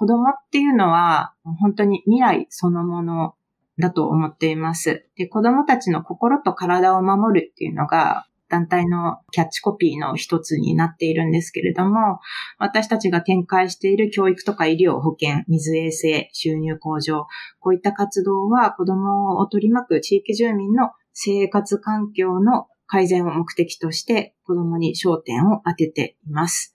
[0.00, 3.34] 子供っていうのは本当に未来そのもの
[3.78, 5.06] だと思っています。
[5.14, 12.18] で、子供たちの心と体を守るっていうのが団体のキャッチコピーの一つになっているんですけれども、
[12.58, 17.26] 私たちが展開している教育とか医療、保健、水衛生、収入向上、
[17.58, 26.74] こういった活動は子供を取り巻く地域住民の生活環境の改善を目的として子供に焦点を当てています。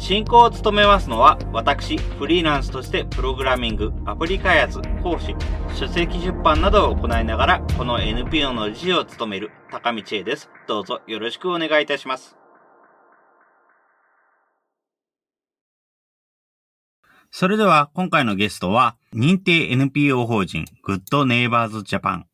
[0.00, 5.36] 進行を務めますのは、私、フリーランスとしてプログラミング、アプリ開発、講師、
[5.76, 10.48] 書籍出版などを行いながら、この NPO の理事を務める高道恵です。
[10.66, 12.34] どうぞよろしくお願いいたします。
[17.30, 22.26] それでは、今回のゲストは、認定 NPO 法人、グッドネイバーズジャパン、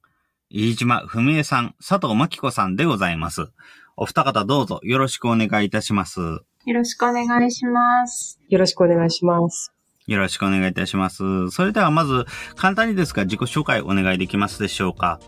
[0.51, 3.48] 飯島文江さん、佐藤真紀子さんでございます。
[3.97, 6.20] お二方どうぞよろしくお願いいたします。
[6.67, 8.41] よろしくお願いします。
[8.48, 9.72] よろしくお願いします。
[10.09, 11.48] よろしくお願いいたします。
[11.53, 15.20] それではまず、簡単にですが自己紹介お願いできますでしょうか。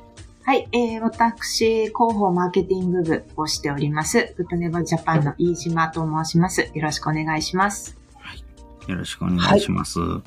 [0.42, 6.62] はい、えー、私、広報マーケティング部をしております、グッドネバージャパンの飯島と申します。
[6.74, 7.96] よろしくお願いします。
[8.14, 10.00] はい、よろしくお願いします。
[10.00, 10.22] はい、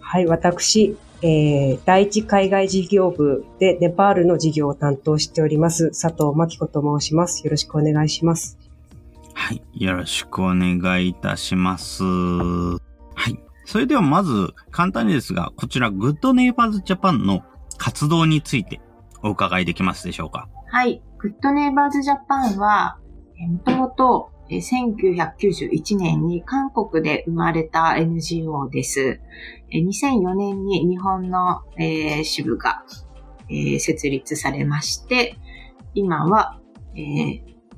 [0.00, 7.42] はい、私、えー、第一海外事業部でネパールの事業を担当しております、佐藤真紀子と申します。
[7.46, 8.58] よろしくお願いします。
[9.34, 9.62] はい。
[9.74, 12.02] よろしくお願いいたします。
[12.04, 12.78] は
[13.28, 13.38] い。
[13.66, 17.42] それではまず、簡単にですが、こちら、グッドネイバーズジャパンの
[17.76, 18.80] 活動について
[19.22, 20.48] お伺いできますでしょうか？
[20.68, 21.02] はい。
[21.18, 22.98] グッドネイバーズジャパンは、
[23.38, 29.20] もともと1991年に韓国で生まれた NGO です。
[29.72, 31.62] 2004年に日本の
[32.22, 32.84] 支部が
[33.78, 35.36] 設立されまして、
[35.94, 36.60] 今は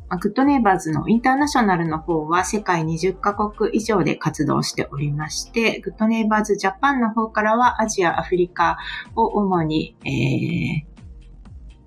[0.08, 8.78] グッドネイバーズのインターナショナルの方は世界20カ国以上で活動しておりまして、グッドネイバーズジャパンの方からはアジア、アフリカ
[9.16, 10.96] を主に、えー、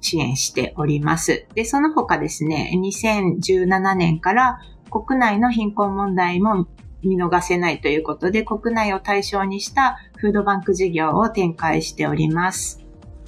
[0.02, 1.48] 支援しております。
[1.56, 4.60] で、その他ですね、2017年から
[4.92, 6.68] 国内の貧困問題も
[7.02, 12.79] 見逃せないということで、国内を対象にしたフードバンク事業を展開しております。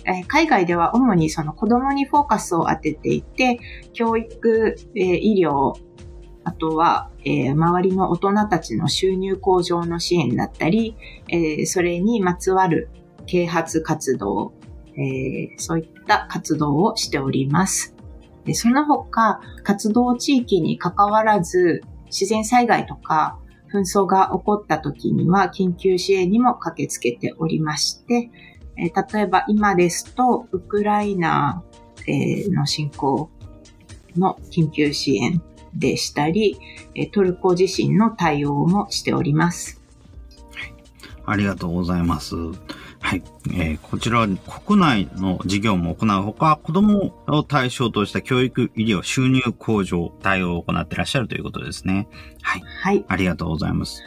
[0.05, 3.59] え海外では主にその子供にフォーカスを当てていて、
[3.93, 5.73] 教育、え医療、
[6.43, 10.95] あとは、え周りの大人たちの収入向上の支援だったり、
[11.29, 12.89] えそれにまつわる
[13.27, 14.53] 啓発活動、
[14.97, 17.95] えそういった活動をしております。
[18.45, 23.37] でその他、活動地域に関わらず、自然災害とか
[23.71, 28.29] 紛争が起こった時には緊急支援にも駆けつけておりまして、
[28.77, 31.63] えー、例えば今ですと、ウクライナ、
[32.07, 33.29] えー、の侵攻
[34.17, 35.41] の緊急支援
[35.73, 36.57] でしたり、
[37.11, 39.81] トルコ地震の対応もしております。
[41.25, 42.35] ありがとうございます。
[42.35, 43.23] はい。
[43.53, 52.07] えー、こちらは国内の事業も行うほか、子供を対象とした教育、医療、収入向上、対応を行っていらっしゃるということですね。
[52.41, 52.61] はい。
[52.81, 53.05] はい。
[53.07, 54.03] ありがとうございます。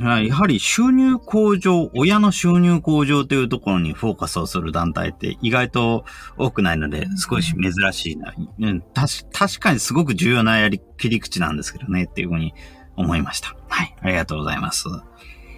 [0.00, 6.04] やはり収入向上、親の収入向上というところにフォーカスをする団体って意外と
[6.36, 8.34] 多くないので、少し珍しいな。
[8.60, 12.54] うん、確かにすごく重要なやり、切り口なんですけどね、っていうふうに
[12.96, 13.56] 思いました。
[13.68, 13.94] はい。
[14.00, 14.88] ありがとうございます。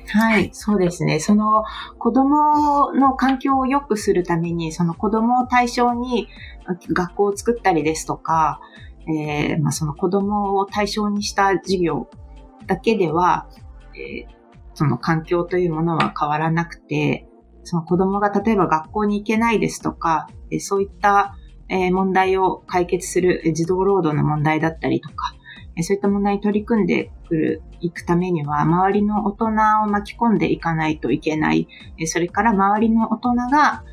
[0.08, 1.18] はい、そうですね。
[1.18, 1.64] その
[1.98, 6.28] 子供の環境を良くするために、その子供を対象に
[6.92, 8.60] 学校を作ったりですとか、
[9.08, 12.08] えーまあ、その子供を対象にした授業
[12.66, 13.48] だけでは、
[13.98, 14.36] えー、
[14.74, 17.26] その環境というものは変わらなくて、
[17.64, 21.36] その子供が例えば学校に行けないですとか、えそういった、
[21.68, 25.34] え問題を解決する児童労働の問題だったりとか
[25.76, 29.50] え、そういった問題に取り組んでくる、いくためには、周りの大人を
[29.86, 32.06] 巻き込んでいかないといけないえ。
[32.06, 33.84] それから周りの大人が、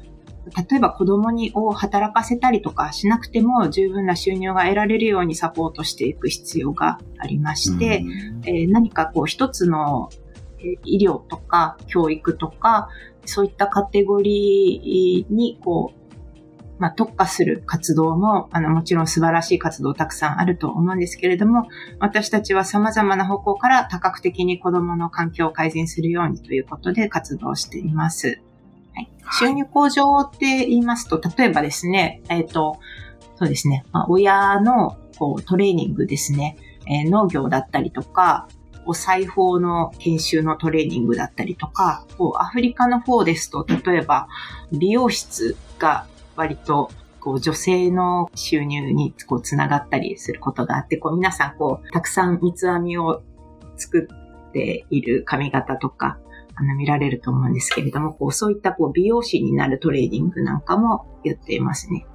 [0.70, 8.04] 例えば子供にを働かせたりとかしなくても十分な収入が得られるようにサポートしていく必要がありまして、
[8.46, 10.10] えー、何かこう一つの
[10.84, 12.90] 医療とか教育とか、
[13.26, 16.04] そういったカテゴリーにこう、
[16.80, 21.68] まあ、特化する活動も、あの、もちろん素晴らしい活動たくさんあると思うんですけれども、
[22.00, 28.42] 私たちは様々な方向から多角的に子供の環境を改善するようにということで活動しています。
[28.96, 29.10] はい、
[29.40, 32.80] 収入向上って言いますと、例えばですね、えっ、ー、と、
[33.36, 36.58] そうですね、まあ、親のこうトレーニングですね、
[36.88, 38.48] えー、農業だったりとか、
[38.86, 44.28] お裁縫の研修のトレーニングだったりとか、こうアフリカの方ですと、例えば
[44.72, 46.06] 美容室が
[46.36, 53.22] 割とこう女性の収入にこうつながったりすることがあって、こう皆さんこうたくさん三つ編みを
[53.78, 54.10] 作
[54.50, 56.20] っている髪型とか、
[56.56, 62.06] あの見られると思うんですけれども、こうそういったこう美容師になるトレーニングなんかもやっていますね。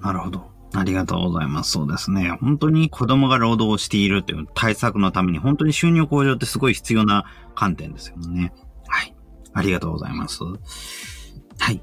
[0.00, 0.50] なるほど。
[0.74, 1.72] ありがとうございます。
[1.72, 2.36] そうですね。
[2.40, 7.24] 本当に子供が労働しているという対策のために本当に収入向上ってすごい必要な
[7.54, 8.52] 観点ですよね。
[8.88, 9.14] はい。
[9.52, 10.42] ありがとうございます。
[10.42, 11.82] はい。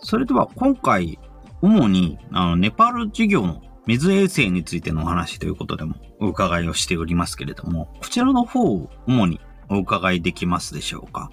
[0.00, 1.18] それでは今回、
[1.62, 9.40] 主にあのネパール事業の水衛星についてのお話ということでもお伺いをしておりますけれども、こちらの方を主に
[9.70, 11.30] お伺いできますでしょうか？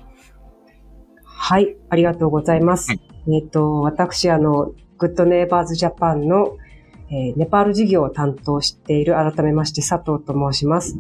[1.24, 2.90] はい、ありがとうございます。
[2.90, 3.02] はい、
[3.36, 6.58] えっ、と、私、あの、グッドネイバーズジャパンの
[7.12, 10.98] えー、ネパール事業を担当している改めまして佐藤と申します。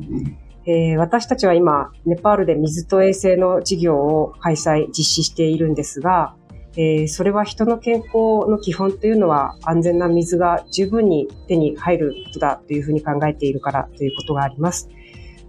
[0.68, 6.36] えー、私たちは今、ネパールで水と衛生の事業を開催、実施しているんですが、
[6.78, 14.88] えー、それは人の健康の基本というのは安全な水が十分に手に入ることだというふうに考えているからということがあります。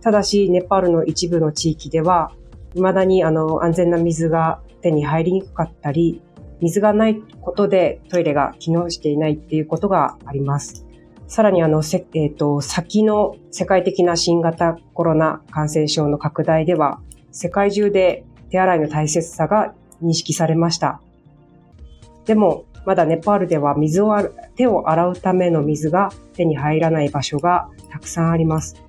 [0.02, 2.32] ただし、ネパールの一部の地域では、
[2.74, 6.22] 未だにあの安全な水が手に入りにくかったり、
[6.60, 10.86] 水がないことでトイレが機能していないっていうことがあります。
[11.26, 17.00] さらにあの、せえっ、ー、と、先の世界的な新型コロナ感染症の拡大では、
[17.32, 21.00] 世界中で手洗いの大切さが認識されました。
[22.26, 24.14] でも、まだネパールでは水を
[24.54, 28.85] 手を洗うための水が手に入らない場所がたくさんあります。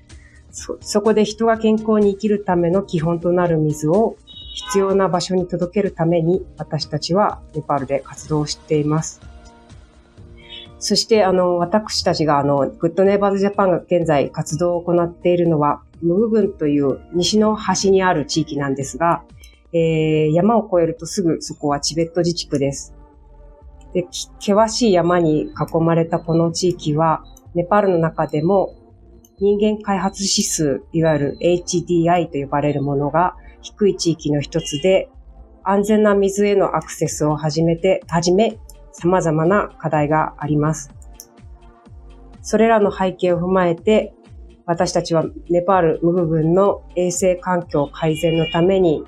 [0.58, 4.18] そ、そこで人が健康に生きるための基本となる水を
[4.56, 9.22] 必要な場所に届けるために私たちはネパールで活動しています。
[10.80, 19.24] そして、あの、私たちが、あの、グッドネイバーズジャパンが現在活動を行っているのは、ムグ郡という西の端にある地域なんですが、
[19.74, 22.96] えー、山を越えるとすぐそこはチベット自治区です。
[23.94, 27.24] で、険しい山に囲まれたこの地域は、
[27.54, 28.76] ネパールの中でも
[29.40, 35.10] 人間開発指数、いわゆる HDI と呼ばれるものが低い地域の一つで、
[35.64, 38.58] 安全な水へのアクセスを始めて、はじめ、
[38.94, 40.92] 様々な課題があります。
[42.42, 44.16] それらの背景を踏まえて、
[44.66, 49.04] 私たちはネパールムグ郡の衛生環境改善のために、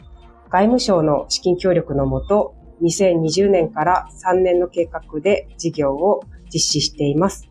[0.52, 2.54] 外務省の資金協力のもと、
[2.84, 6.22] 2020年から3年の計画で事業を
[6.54, 7.49] 実施しています。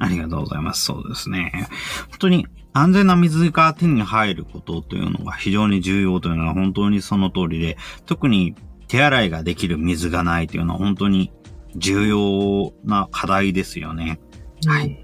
[0.00, 0.10] はい。
[0.10, 0.84] ありがとうございます。
[0.84, 1.68] そうですね。
[2.10, 7.76] 本当に安全な水が手に入ることというのが非常に重要というのは本当にその通りで、
[8.06, 8.54] 特に
[8.88, 11.32] 手洗いができる水がないというのは本当に
[11.76, 14.20] 重要な課題ですよね。
[14.66, 15.02] はい。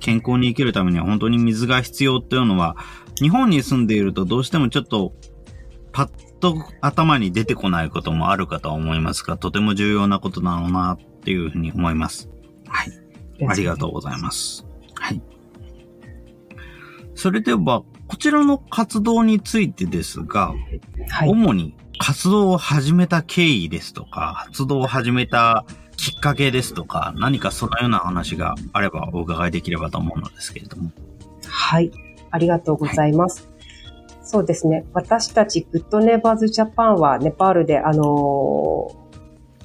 [0.00, 2.76] 健康に生きるためには本当に水が必要っていうのは、
[3.20, 5.14] 日本に住んでいるとどうしてもちょっと
[5.92, 12.30] パッと頭に出てこないこともあるかと思いますが、とても重要なことなのなっていうふうに思います。
[12.66, 13.01] はい。
[13.48, 14.66] ありがとうございます。
[14.94, 15.22] はい。
[17.14, 20.54] それでは、こちらの活動についてですが、
[21.08, 25.64] はい、主に活動を始めた経緯ですとか、活動を始めた
[25.96, 30.90] きっかけですとか、何かそのような話があればお伺いできればと思うのですけれども。
[31.46, 31.92] はい。
[32.30, 33.46] ありがとうございます。
[33.46, 34.84] はい、そうですね。
[34.94, 39.01] 私たちグッドネイバーズジャパンはネパールで、あのー、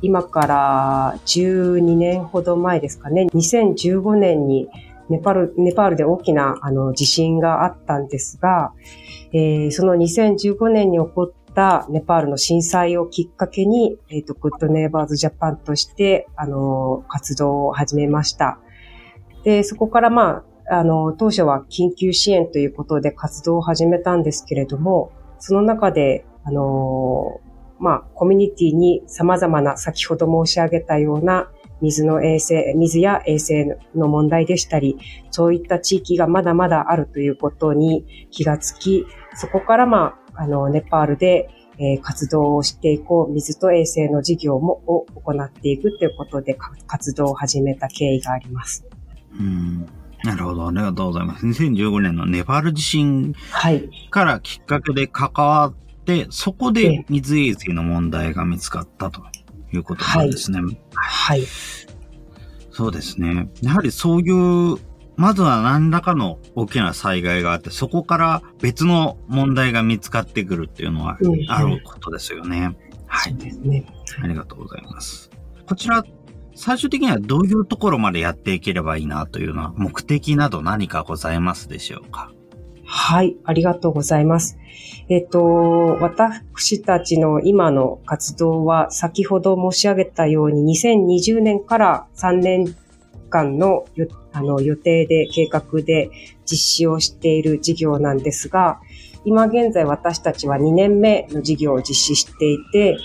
[0.02, 4.70] 今から12年ほど前ですかね、2015年に
[5.10, 8.74] ネパール、ネパールで大きなあの地震があったんですが、
[9.34, 18.60] えー、その2015年に起こったネパールの震災をきっかけに、えっ、ー、と、グッドネイバーズジャパンとして、あの、活動を始めました。
[19.44, 27.40] で、そこからまあ、あの、当初は緊急支援ということで活動を始めたんですけれども、その中で、あの、
[27.80, 31.50] まあ、コミュニティに様々な先ほど申し上げたような
[31.82, 34.98] 水の衛生、水や衛生の問題でしたり、
[35.32, 39.06] そういった地域がまだまだあるということに気がつき、
[39.36, 46.58] そこからまあ、あの、ネパールで、えー、活動をしていこう、水と衛生の事業もを行っていくということで
[46.88, 48.86] 活動を始めた経緯があります。
[49.40, 49.88] うん
[50.24, 50.68] なるほど。
[50.68, 51.46] ありがとうございます。
[51.46, 53.36] 2015年のネパール地震
[54.10, 55.74] からきっかけで関わっ
[56.08, 59.22] て、そこで水衛生の問題が見つかったと。
[59.74, 60.62] いうことなんですね。
[60.96, 61.44] はい。
[62.72, 63.50] そうですね。
[63.62, 64.78] やはりそういう、
[65.18, 71.18] まずは何らかの大きな災害があって、そこから別の問題が見つかってくるっていうのは
[71.50, 72.58] あることですよね。
[72.60, 72.76] うん、
[73.08, 73.34] はい。
[73.34, 73.86] そうですね。
[74.24, 75.30] ありがとうございます。
[75.68, 76.06] こちら、
[76.56, 82.32] 最終的にはどういうところまでやっていければいいなというのは目的など何かございますでしょうか？
[82.90, 84.58] はい、ありがとうございます。
[85.10, 92.76] えっと、私たちの今の活動は先ほど申し上げたように2020年から3年
[93.30, 93.86] 間の
[94.32, 96.12] あの予定で計画で
[96.46, 98.80] 実施をしている事業なんですが、
[99.26, 102.98] 今現在私たちは2年目の事業を実施していて、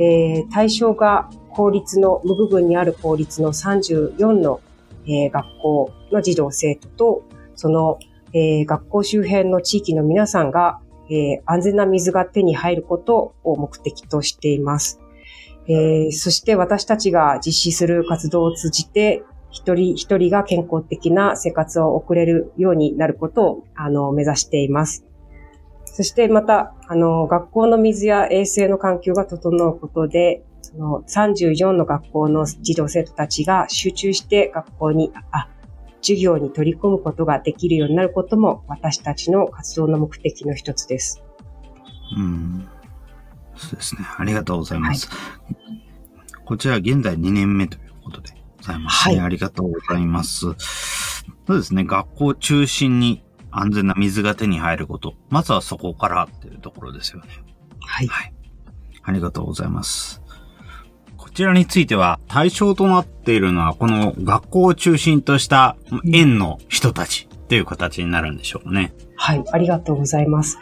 [0.00, 4.60] えー、対象が公立の、無部分にある公立の34の、
[5.04, 7.24] えー、学校の児童生徒と、
[7.56, 7.98] その
[8.32, 10.80] えー、学校周辺の地域の皆さんが、
[11.10, 15.00] えー、安全な水が手に入ることを目的としています。
[15.66, 25.04] えー、そして私たちが実施する活動を通じて、一人一人が健康的な生活を送れるようになることを、あの、目指しています。
[25.84, 35.48] そしてまた、あの、学校の水や衛生の環境が整うことで、その34の学校の児童生徒たちが集中して学校に、あ、
[36.08, 41.22] 授業に取り込むことができるようになることも私たちの活動の目的の一つです。
[42.16, 42.68] うん。
[43.56, 44.02] そうですね。
[44.16, 45.08] ありがとうございます。
[45.08, 45.16] は
[45.50, 45.56] い、
[46.44, 49.16] こちら現在2年目ということでございますね。
[49.16, 50.40] はい、ありがとうございます。
[50.40, 50.54] そ
[51.48, 51.84] うですね。
[51.84, 55.14] 学校中心に安全な水が手に入ること。
[55.28, 57.28] まずはそこからっていうところですよね。
[57.80, 58.06] はい。
[58.06, 58.32] はい。
[59.02, 60.22] ありがとうございます。
[61.38, 68.92] ちらについては対象となっているのは、この学校を中心とした園の人たちという形になるんでしょうね。
[69.14, 70.58] はい、ありがとうございます。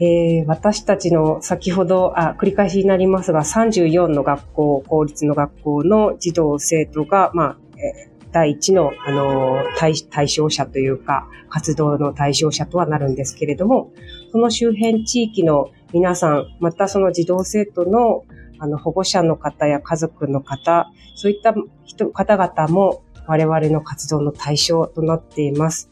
[0.00, 13.92] えー、私たちの先ほどあ、繰り返しになりますが、34の学校、公立の学校の児童生徒が、まあ、えー、第一の、あの対、対象者というか、活動の対象者とはなるんですけれども、
[14.30, 18.24] その周辺地域の皆さん、またその児童生徒の
[18.58, 25.90] あの、保護者の方や家族の方、そういった人、方々も我々の活動の対象となっています。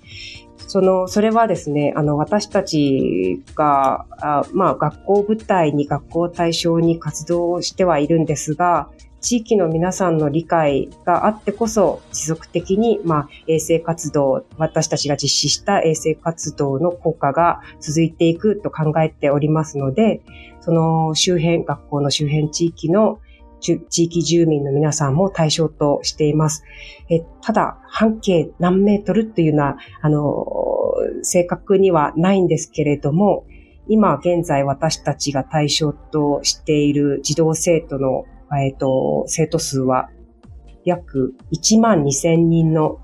[0.68, 8.88] その、それはですね、あの、私たちが、あまあ、学校舞台に学校を対象に活動をしてはいるんですが、
[9.20, 20.20] 地域の皆さんの理解があってこそ、持続的に、まあ、衛生活動、私たちが実施した衛生活動の効果が続いていくと考えておりますので、
[20.66, 23.20] その周辺、学校の周辺地域の
[23.60, 26.64] 地域住民の皆さんも対象としています。
[27.08, 30.44] えただ、半径何メートルっていうのは、あの、
[31.22, 33.46] 正確にはないんですけれども、
[33.86, 38.24] 今現在私たちが対象としている児童生徒の、
[38.60, 40.10] えっ、と、生徒数は
[40.84, 42.98] 約1万2000人の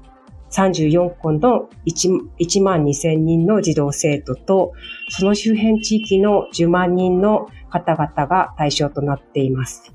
[0.53, 4.73] 34校の 1, 1万2000人の児童生徒と、
[5.09, 9.93] その周辺地域の10万人の方々が対象となっています。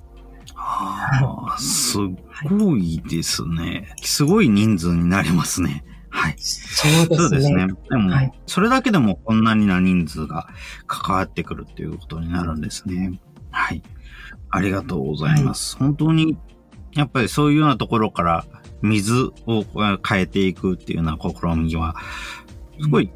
[0.56, 1.98] はあ、す
[2.50, 3.94] ごいですね。
[4.02, 5.84] すごい人数になりますね。
[6.10, 6.36] はい。
[6.38, 7.18] そうですね。
[7.18, 7.68] そうですね。
[7.90, 10.48] でも、はい、それだけでもこんなにな人数が
[10.88, 13.20] 関わってくるっていうことになるんですね。
[13.52, 13.84] はい。
[14.50, 15.76] ありがとうございます。
[15.78, 16.38] はい、本当に、
[16.94, 18.46] やっぱりそういうようなところから
[18.82, 19.64] 水を
[20.08, 21.96] 変えていくっていうような試みは、
[22.80, 23.12] すごい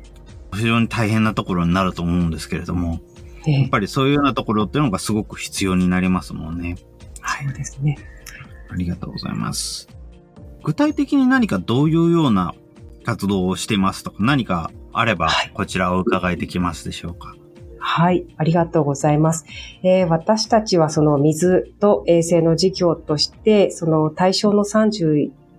[0.53, 3.00] 非常に大変なところになると思うんですけれども、
[3.46, 6.75] やっぱりそういうようなところっていうのがすごく必要になりますもんね。
[7.22, 7.46] はい。
[7.46, 7.98] そうですね。
[8.70, 9.88] ありがとうございます。
[10.63, 12.53] 具体的に何かどういうような
[13.03, 17.36] 活動をしてますとか何かあれば、こちらを伺いできますでしょうか。
[17.84, 19.46] はい、ありがとうございます。
[19.82, 24.63] えー、私たちはその水と衛生の事業として、その対象の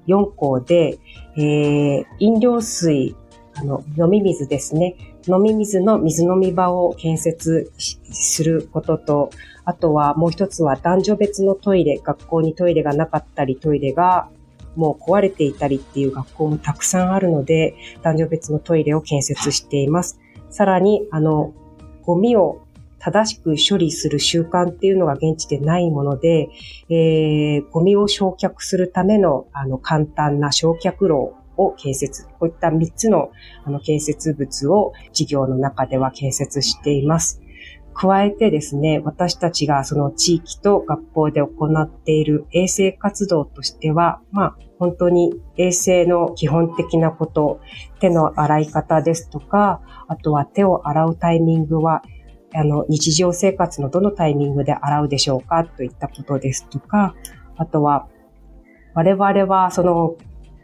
[0.06, 0.98] 4校で、
[1.36, 3.16] えー、飲料水、
[3.54, 4.96] あの、飲み水ですね。
[5.28, 9.30] 飲み水の水飲み場を建設することと、
[9.64, 14.28] あとはもう一つは男女別のトイレ、学校にトイレがなかったり、トイレが
[14.74, 20.18] もう壊れていたりっていう学校もたくさんあるので、男女別のトイレを建設しています。
[20.50, 21.52] さらに、あの、
[22.02, 22.62] ゴミを
[23.04, 26.50] 正しく処理する習慣っていうのが現地でないもので、
[26.88, 32.26] えー、ゴミを焼却するためのあの簡単な焼却炉を建設。
[32.38, 33.32] こういった3つの
[33.64, 37.42] あの建設物を事業の中では建設しています。
[37.94, 47.60] 加えてですね、私たちがその地域と学校で行っている衛生活動としては、まあ本当に衛生の基本的なこと、
[47.98, 52.02] 手の洗い方ですとか、あとは手を洗うタイミングは
[52.54, 57.14] あの、日常生活のどのタイミングで洗うでしょうかといったことですとか、
[57.56, 58.08] あとは、
[58.94, 60.16] 我々はその、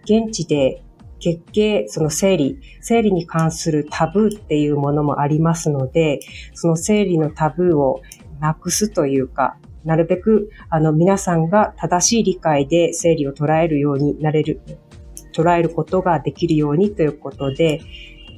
[0.04, 0.82] 現地で
[1.18, 6.20] 月経、その生理、生理に関するタブーっていうものもありますので、
[6.54, 8.00] その生理のタブーを
[8.40, 14.60] なくすというか、なるべく、あの、皆さんが正しい理解で生理を捉えるようになれる、
[15.34, 17.80] 捉えることができるようにということで、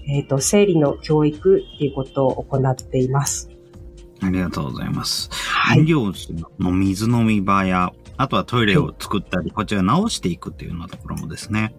[0.09, 3.51] えっ、ー、と、生理の教育っていうことを行っています。
[4.23, 5.31] ありがとうございます。
[5.33, 5.81] はい。
[5.81, 6.13] 飲料
[6.59, 11.75] の水飲み場や、あとはトイレを作ったり、はい、こちら直していくっていうようなところもですね。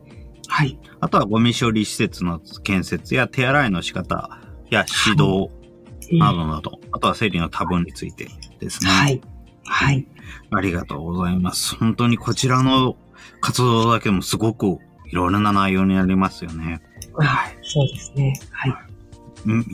[0.48, 0.78] はい。
[1.00, 5.50] あとはゴミ処理施設の建設や手洗いの仕方や指導
[6.14, 8.28] などなど、はい、あとは生理の多分について
[8.60, 8.90] ですね。
[8.90, 9.22] はい。
[9.66, 10.08] はい。
[10.52, 11.76] ありがとうございます。
[11.76, 12.98] 本当にこちらの
[13.40, 16.82] 活動だけもすごくいろいろな内容になりますよね。
[17.14, 17.58] はい。
[17.62, 18.40] そうですね。
[18.52, 18.76] はい。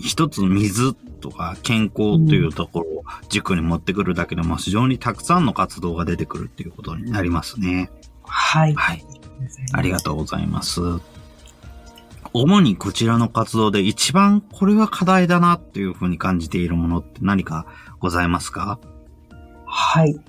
[0.02, 7.90] 一つ水とか健康というところを軸に持ってくるだけでも非常にたくさんの活動が出てくるっていうことになりますね。
[8.24, 8.74] はい。
[8.76, 9.04] はい。
[9.74, 10.82] ありがとうございます。
[12.34, 17.66] 主にこちらの活動で一番これは課題だなっていうふうに感じているものって何か
[18.00, 18.80] ございますか？
[19.66, 20.20] はい。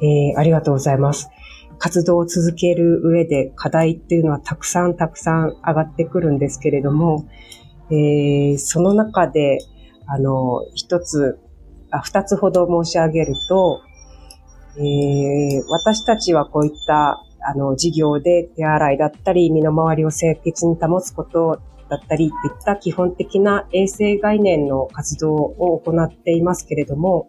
[0.00, 1.28] えー、ありがとうございます。
[1.78, 7.28] 活動を続ける上で課題っていうのはたくさんたくさん上がってくるんですけれども、
[7.90, 9.58] えー、その中で、
[10.06, 11.38] あの、一つ、
[12.02, 13.80] 二つほど申し上げると、
[14.78, 27.28] えー、私たちはこういったあの、事業で手洗いだったり、身の回りを清潔に保つことだったりといった基本的な衛生概念の活動を行っていますけれども、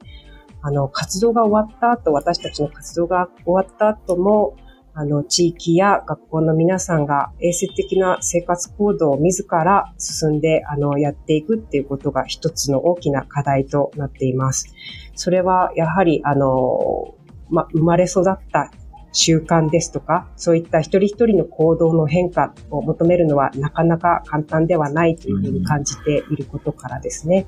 [0.68, 4.58] あの、活動が終わった後、私たちの活動が終わった後も、
[4.94, 14.68] あの、地域や学校の皆さんが衛生的な生活行動を自ら進んで、あの、やっていくっていうことが一つの大きな課題となっています。
[15.16, 17.16] それは、やはり、あの、
[17.50, 18.70] ま生まれ育った
[19.14, 27.48] 習慣ですとか、そういった一人一人の行動の変化を求めるのはなかなか簡単ではないというふうに感じていることからですね。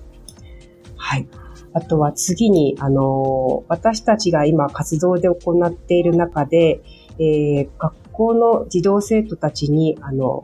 [0.96, 1.28] はい。
[1.74, 6.82] あとは次に、あの、私たちが今活動で行っている中で、
[7.20, 10.44] えー、学校の児童生徒たちに、あの、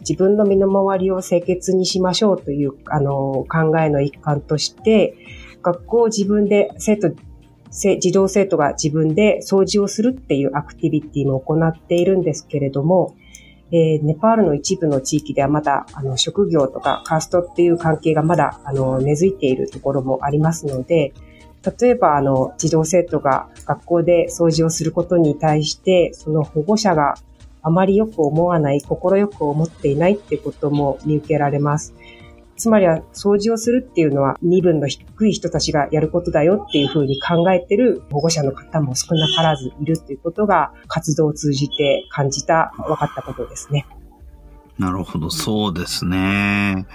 [0.00, 5.16] 自分の身の回りを清潔にしましょうという、あの、考えの一環として、
[5.62, 7.14] 学校を自分で生徒
[7.74, 13.16] 児童生徒が自分で掃除をするっていうアクティビティも行っているんですけれども、
[13.76, 21.12] えー、ネパールの一部の地域ではまだ、あの、職業とかカーストっていう関係がまだ、あの、根付いているところもありますので、
[21.80, 27.16] 例えば、あの、児童生徒が学校で掃除をすることに対して、その保護者が
[27.62, 31.94] あまりよく思わない、快く思っていないっていうことも見受けられます。
[32.56, 43.86] つまりは掃除をするっていうのは身分の低い人たちがやることだよっていうふうに考えてる保護者の方も少なからずいるっていうことが活動を通じて感じた、分かったことですね。
[44.78, 46.86] なるほど、そうですね。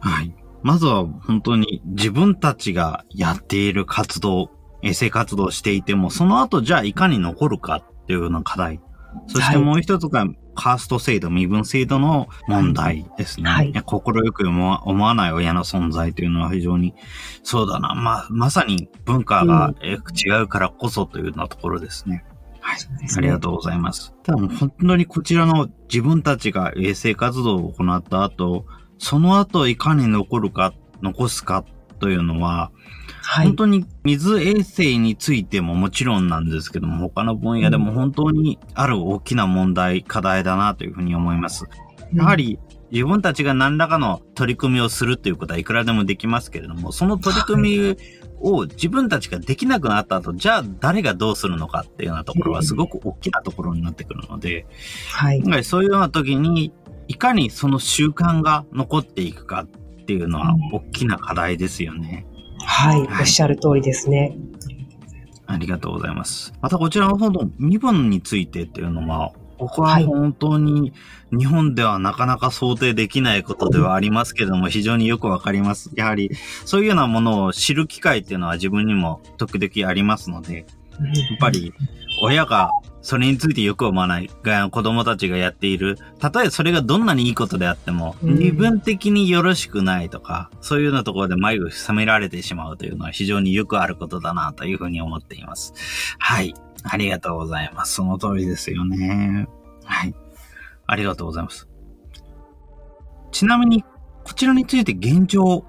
[0.00, 0.34] はい。
[0.62, 4.50] まずは本当に自分たちがやっている活動、
[4.82, 8.80] 衛生活動をしていても、その後じゃあいかに残るかっていうような課題。
[9.26, 13.50] そしてもう一つがカースト制度、身分制度の問題ですね。
[13.50, 16.94] はい、心よく思わない親の存在というのは非常に、
[17.42, 22.24] そうだな、まあ、まさに文化が違うからこそというようなところですね。
[22.60, 22.78] はい。
[22.78, 24.14] ね、ありがとうございます。
[24.22, 28.66] ただ本当にこちらの自分たちが衛生活動を行った後、
[28.98, 31.64] その後いかに残るか、残すか
[31.98, 32.70] というのは、
[33.22, 41.64] はい、本当に水衛生についてももちろんなんですけども、他の分野でも本当にある大きな問題、課題だなというふうに思います。
[42.12, 42.58] やはり、
[42.90, 47.96] 自分たちが何らかの取り組みをするということはいくらでもできますけれども、その取り組み
[48.40, 54.66] を自分たちができなくなった後、じゃあ誰がどうするのかっていうようなところはすごく大きなところになってくるので、
[55.10, 55.64] はい。
[55.64, 56.72] そういうような時に、
[57.08, 62.26] いかにその習慣が残っていくかっていうのは大きな課題ですよね。
[62.64, 64.36] はい、おっしゃる通りですね。
[65.46, 66.54] ありがとうございます。
[66.60, 70.92] またこちらの方の身分についてっていうのは、僕は本当に
[71.30, 75.90] 日本ではなかなか想定できないことではありますけども、非常によくわかります。
[75.94, 76.30] やはり、
[76.64, 80.64] そういうようなものを知る機会っていうのは自分にも時々ありますので、やっ
[81.38, 81.72] ぱり
[82.22, 82.70] 親が
[83.02, 95.74] それについてよく思わないが子供たちがやっている、たとえそれがどんなにいいことであっても、身分的によろしくないとか、そういうようなところで眉を冷められてしまうというのは非常によくあることだなというふうに思っています。
[96.18, 96.54] はい。
[96.84, 97.94] ありがとうございます。
[97.94, 99.46] その通りですよね。
[99.84, 100.14] はい。
[100.86, 101.68] ありがとうございます。
[103.32, 103.84] ちなみに、
[104.24, 105.64] こちらについて現状、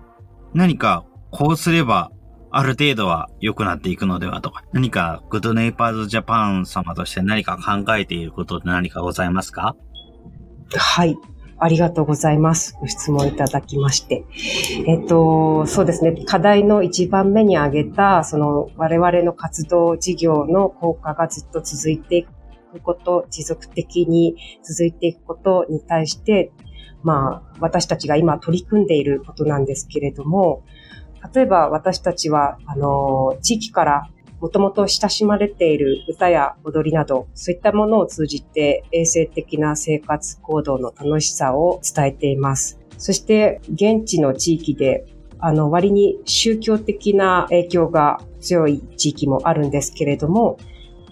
[0.54, 2.12] 何かこうすれば、
[2.56, 9.76] ある程度は良くなっていくのではとか、何かグッドネイバーズジャパン様として何か考えていることって何かございますか？
[10.70, 11.18] はい。
[11.58, 12.76] ありがとうございます。
[12.80, 14.26] ご質問いただきまして。
[14.86, 16.26] えっと、そうですね。
[16.26, 22.30] 課題の一番目に挙げた、その我々の活動事業の効果がずっと続いていく
[22.82, 26.52] こと、持続的に続いていくことに対して、
[27.02, 30.64] まあ、私たちが今取り組んでいることなんですけれども、
[31.34, 34.08] 例えば私たちは、あの、地域から
[34.42, 42.78] もともと親しまれている歌や踊りなど、そういったものを通じて衛生的な生活行動の楽しさを伝えています。
[42.98, 45.06] そして現地の地域で
[45.40, 50.58] あの割に宗教的な影響が強い地域もあるんですけれども、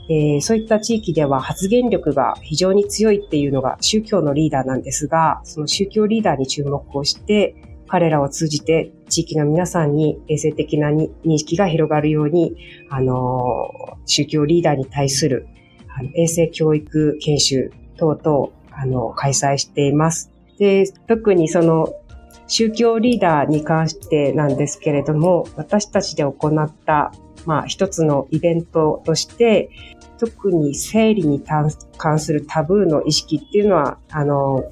[0.09, 7.55] えー、そういった地域では発言力が非常に強いっていうのが宗教のリーダーなんですが、その宗教リーダーに注目をして、
[7.87, 12.55] 彼らを通じて地域の皆さんに衛生的な認識が広がるように、
[12.89, 15.47] あの、宗教リーダーに対する
[15.89, 20.31] あの衛生教育研修等々、あの、開催しています。
[20.57, 21.93] で、特にその、
[22.47, 27.11] 宗教リーダーに関してなんですけれども、私たちで行った、
[27.45, 29.69] まあ、一つのイベントとして、
[30.19, 34.63] 特に生理に関するタブーの意識っていうのは、あの、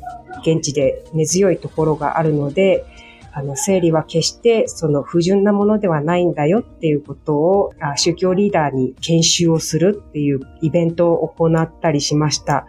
[0.41, 2.86] 現地で根強いところがあるので、
[3.32, 12.65] あの、生理は決してその不純なものではないんだよっていうことを宗教リーダーに研修をするっていうイベントを行ったりしました。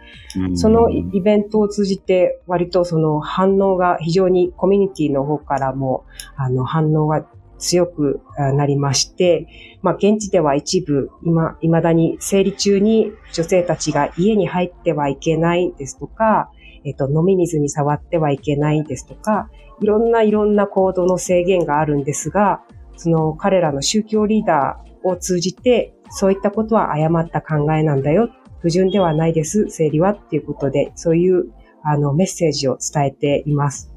[0.55, 6.05] そのイベントを通じて割とその反応が非常にコミュニティの方からも
[6.37, 7.25] あの反応が
[7.61, 9.47] 強くなりまして、
[9.81, 16.49] まあ、現地では一部、今、未だに生理中に女性たちが家に入ってはいけないですとか、
[16.83, 19.49] えっと、飲み水に触ってはいけないですとか、
[19.81, 22.61] いろんないろんな行動の制限があるんですが、
[22.95, 28.29] その彼らの宗教リーダーを通じて、そういったことは誤った考えなんだよ。
[28.59, 31.51] 不純ではないです、生理はっていうことで、そういう
[31.83, 33.91] あのメッセージを伝えています。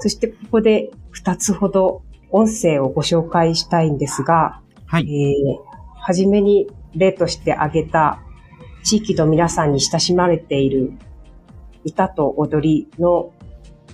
[0.00, 5.02] そしてここで2つほど音声をご紹介したいんですが、はい。
[5.02, 8.20] えー、はじめに例として挙げた
[8.82, 10.92] 地域の皆さんに親しまれている
[11.84, 13.32] 歌と踊りの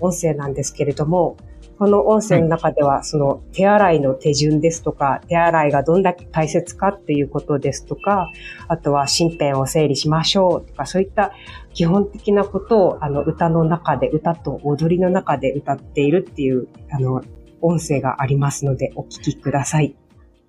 [0.01, 1.37] 音声なんですけれども、
[1.79, 8.31] この音声の中では、その手洗いの手順ですとか、手洗いがどんだけ大切かっていうことですとか、
[8.67, 11.33] あとは身辺を整理しましょうとか、そういった
[11.75, 17.23] 基本的なことを、あの、歌の中で、歌と踊りの中で歌っているっていう、あの、
[17.61, 19.97] 音声がありますので、お聞きください。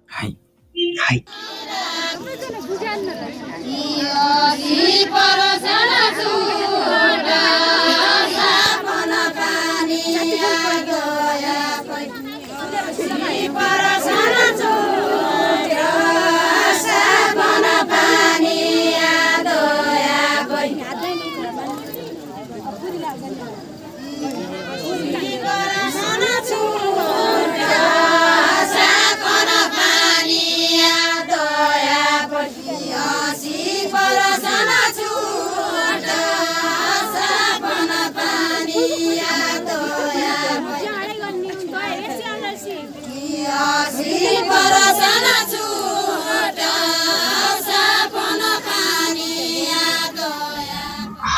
[0.05, 0.37] はい。
[0.99, 1.25] はい。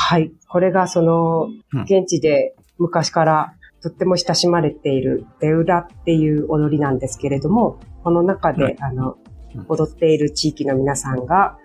[0.10, 0.32] はい。
[0.48, 1.50] これがその、
[1.84, 9.18] 現地で昔からとっても親しまれているデウラっていう踊りなんですけれども、この中で、あの、
[9.68, 11.60] 踊っている地域の皆さんが、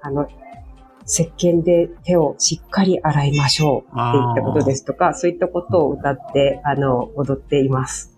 [0.00, 0.28] あの、
[1.06, 8.16] 石鹸で手をしっかり洗いましょうっていったことですとか、そういったことを歌って、あの、踊っています。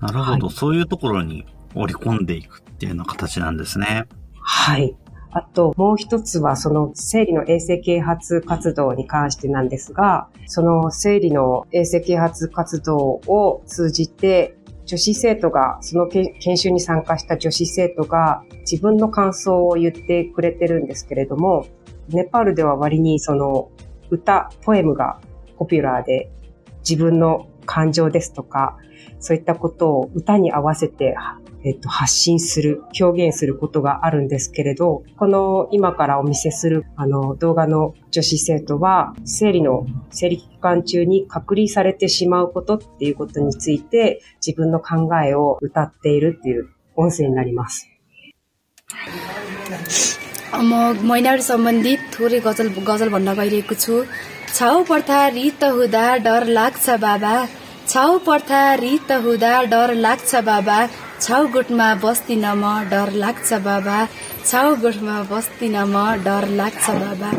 [0.00, 4.04] なるほど、はい、そういうところに織り込んでいくっていうような形なんですね。
[4.40, 4.96] はい。
[5.34, 21.66] あと、もう一つは、その生理の衛生啓発活動に関してなんですが、その生理の衛生啓発活動を通じて、女子生徒が、その研修に参加した女子生徒が自分の感想を言ってくれてるんですけれども、
[22.08, 23.70] ネパールでは割にその
[24.10, 25.18] 歌、ポエムが
[25.56, 26.30] ポピュラーで
[26.86, 28.77] 自分の感情ですとか、
[29.19, 31.15] そういったことを歌に合わせて
[31.63, 47.89] えっと、発信する、表現することがあるんですけれど、この今からお見せするあの動画の女子生徒は、生理の、生理期間中に隔離されてしまうことっていうことについて、自分の考えを歌っているっていう音声になります。
[50.57, 50.71] म
[51.03, 53.95] महिनाहरू सम्बन्धित थोरै गजल गजल भन्न गइरहेको छु
[54.54, 57.34] छाउ पर्था रित हुँदा डर लाग्छ बाबा।
[57.88, 60.76] छाउ पर्था रित हुँदा डर लाग्छ बाबा।
[61.20, 63.96] छाउ गोठमा बस्दिन म डर लाग्छ बाबा।
[64.46, 67.30] छाउ गोठमा बस्दिन म डर लाग्छ बाबा।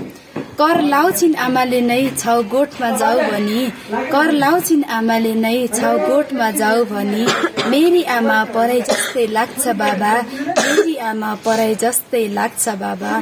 [0.60, 3.62] कर लाउँछिन् आमाले नै छाउ गोठमा जाऊ भनी।
[4.14, 7.26] कर लाउँछिन् आमाले नै छाउ गोठमा जाऊ भनी।
[7.70, 10.14] मेरी आमा पराई जस्तै लाग्छ बाबा।
[10.64, 13.14] मेरी आमा पराई जस्तै लाग्छ बाबा।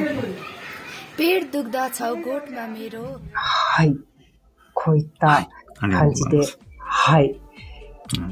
[1.17, 3.95] पेट दुख्दा छाउ गोठमा मेरो はい。
[4.73, 7.31] こういったはいありがとう感じでございます。、はい。
[7.31, 7.37] うん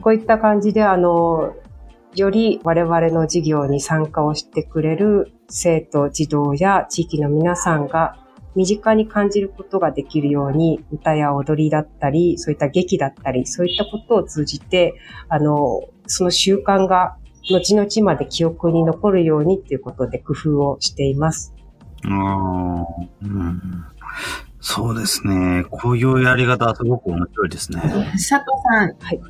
[0.01, 1.53] こういった感じで、あの、
[2.15, 8.17] より我々の授業に参加をしてくれる生徒、児童や地域の皆さんが
[8.55, 14.95] 身近に感じることができるように、歌や踊りだったり、そういった劇だったり、そういったことを通じて、
[15.27, 17.17] あの、その習慣が
[17.51, 21.53] 後々まで記憶に残るようにっていうことで工夫をしています。
[22.04, 23.84] あーうん
[24.60, 25.64] そうですね。
[25.70, 27.80] こういうやり方はすごく面白いですね。
[27.80, 28.30] 佐藤
[28.70, 29.20] さん、はい。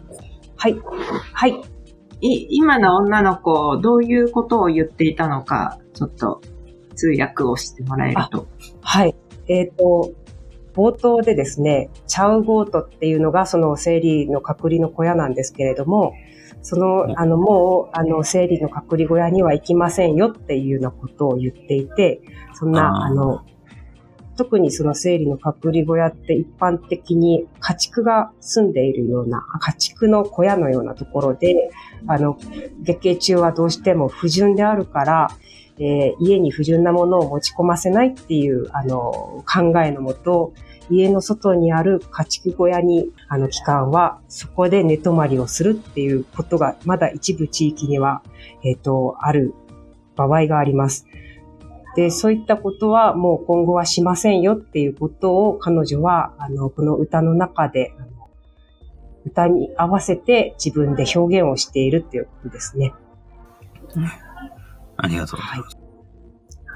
[1.35, 1.61] はい。
[2.20, 6.40] い今の女の子、どういうことを言っていたのか、ちょっと
[6.96, 8.48] 通訳をしてもらえると。
[8.83, 9.14] はい。
[9.46, 10.12] えっ、と、
[10.74, 16.12] 冒頭でですね、チャウゴートっていうのがその生理の隔離の小屋なんですけれども、
[16.62, 22.20] その、あの、もう、あの、生理の隔離小屋には行きませんよっていうようなことを言っていて、
[22.54, 23.44] そんな、あの、
[24.36, 31.70] 特にその生理の隔離小屋って一般的に家畜が住んでいるような、家畜の小屋のようなところで、
[32.06, 32.38] あの、
[32.82, 35.28] 月経中はどうしても不純であるから、
[35.78, 40.52] えー家に不純なものを持ち込ませないっていう、あの、考えのもと、
[40.90, 48.22] 家の外にある家畜小屋に、あの、期間は、そこで寝泊まりをするっていうことが、まだ一部地域には、
[48.64, 49.55] えっ、と、ある
[50.16, 51.07] 場合があります。
[51.96, 58.09] で、そういったことはもう今後はしませんよっていうことを彼女は、あの、この歌の中で、あの
[59.26, 62.94] 歌に合わせて自分で表現をしているっていうことですね。
[64.96, 65.76] ありがとうございます。
[65.76, 65.90] はい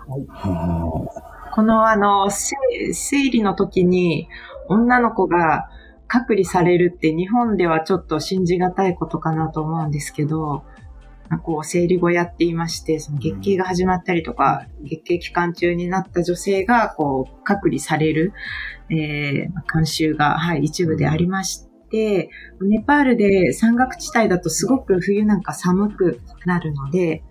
[0.06, 1.08] ほ
[1.54, 2.56] このあの、せ
[2.92, 4.28] 生理の時に
[4.68, 5.68] 女の子が
[6.08, 10.64] 隔離されるって日本ではちょっと信じがたいことかなと思うんですけど、
[11.44, 18.32] こう、生理小屋って言いまして、その月経が始まったりとか、月経期間中になった女性が、こう、隔離される、
[18.90, 22.30] えー、慣習が、はい、一部でありまして、
[22.62, 27.22] ネパールで山岳地帯だとすごく冬なんか寒くなるので、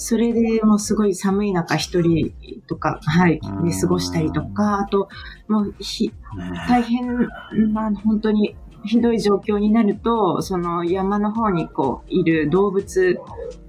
[0.00, 2.32] それでもうすごい寒い中一人
[2.66, 5.10] とか、はい、で過ごしたりとか、あと、
[5.46, 6.10] もうひ
[6.66, 7.28] 大変
[7.74, 13.18] な、本当にひどい状況になると、その山の方にこういる動物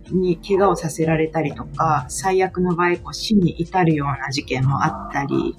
[0.09, 5.57] に怪我をさせられたりとか、最悪の場合、こう死に至るような事件もあったり、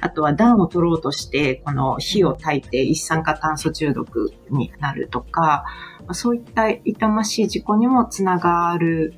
[0.00, 5.64] あとは暖を取ろうとして、この火を焚いて一酸化炭素中毒になるとか、
[6.00, 9.12] まあそういった痛ましい事故にもつながる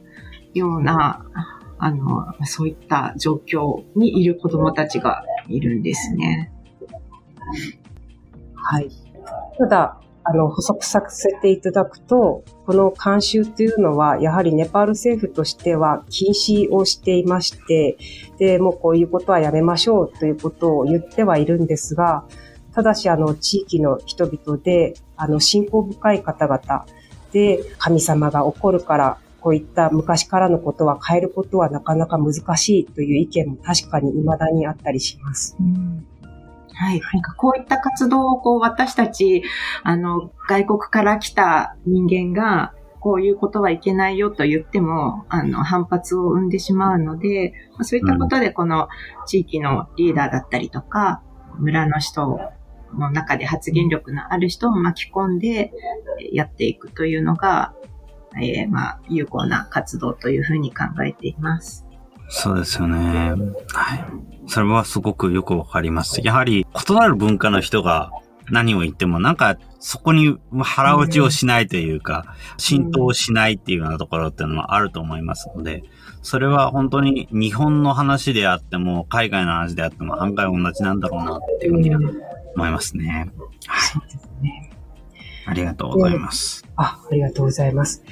[0.58, 1.24] ような、
[1.78, 6.52] あの、そういった状況にいる子供たちがいるんですね。
[8.54, 8.88] はい。
[9.58, 17.96] ただ、あの、補足させていただくと、この慣習っていうのは、やはりネパール政府としては禁止をしていまして、
[18.38, 22.24] で、もうこういうことはやめましょうということを言ってはいるんですが、
[22.74, 26.86] ただし、あの、地域の人々で、あの、信仰深い方々
[27.30, 35.56] で、神様が怒るから、こういった昔からのことは変えることはなかなか難しいという意見も確かに未だにあったりします。
[36.72, 37.00] はい。
[37.12, 39.44] なんかこういった活動をこう私たち、
[39.84, 48.88] あの、外国から来た人間が、こういうことはいけないよと言っても、あの、反発を生んでしまうので、そういったことでこの
[49.26, 51.22] 地域のリーダーだったりとか、
[51.60, 52.40] 村の人
[52.98, 55.70] の中で発言力のある人を巻き込んで
[56.32, 57.74] やっていくというのが、
[58.42, 61.86] えーまあ、有効な活動というふうに考えています。
[62.28, 63.34] そうですよね。
[63.72, 64.04] はい。
[64.48, 66.20] それはすごくよくわかります。
[66.24, 68.10] やはり異なる文化の人が
[68.50, 75.84] 何を言ってもなんかそこに腹落ちをしないというか、浸透しないっていうようなところっていうのはあると思いますので、
[76.22, 82.00] それは本当に日本の話であっても、海外の話であっても案外同じなんだろうなっていうふうには
[82.56, 83.30] 思いますね。
[83.66, 84.70] はい。
[85.46, 86.64] ありがとうございます。
[86.74, 88.02] あ、ありがとうございます。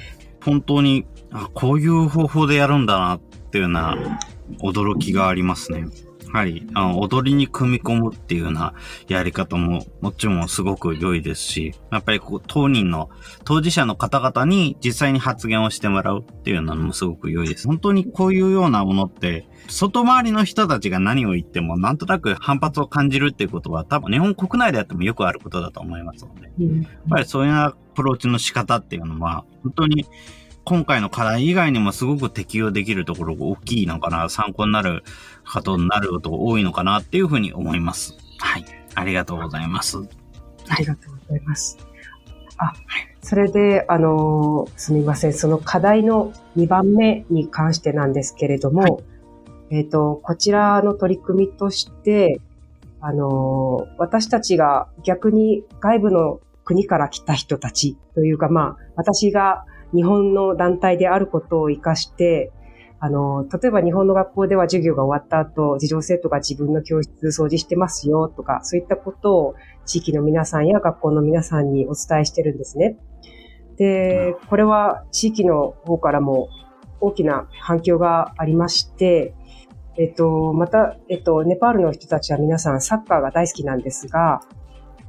[0.45, 4.19] 本当に、あこういう方法でやるんだなっていうような
[4.61, 5.87] 驚きがありますね。
[6.31, 8.73] はり、あの踊りに組み込むっていうような
[9.07, 13.09] やり方ももちろんすごく良いですし、やっぱりこう当人の、
[13.43, 17.67] 当事者の方々に実際に発言をしてもらうっていうのもすごく良いです。
[17.67, 30.05] 本当にこういうようなものって、外回りの人たちが何を言ってもなんとなく反発を感じるっていうことは多分日本国内であってもよくあることだと思いますので、やっぱりそういうアプローチの仕方っていうのは本当に
[30.65, 35.03] 今回の課題以外にもすごく適用できるところが大きいのかな、参考になる
[35.43, 38.17] 方になることが多いのかなっていうふうに思います。
[38.39, 38.65] はい。
[38.95, 39.99] ありがとうございます。
[40.67, 41.77] ありがとうございます。
[42.57, 42.73] あ、
[43.21, 45.33] それで、あの、すみません。
[45.33, 49.03] その課題の2番目に関してなんですけれども、はい、
[49.69, 52.41] えっ、ー、と、こちらの取り組みとして、
[53.01, 62.51] あの、私たちが逆に外部の国から来た人たちというか、まあ、私が日本の団体であることを活かして、
[62.99, 69.55] あの、例えば日本の学校では授業が終わった後、児童生徒が自分の教室掃除してますよとか、そういったことを
[69.85, 72.97] 地域の皆さんや学校の皆さんにお伝えしてるんですね。
[73.77, 76.49] で、これは地域の方からも
[77.01, 79.33] 大きな反響がありまして、
[79.97, 84.41] えっと、また、えっと、ネパールの人たちは皆さんサッカーが大好きなんですが、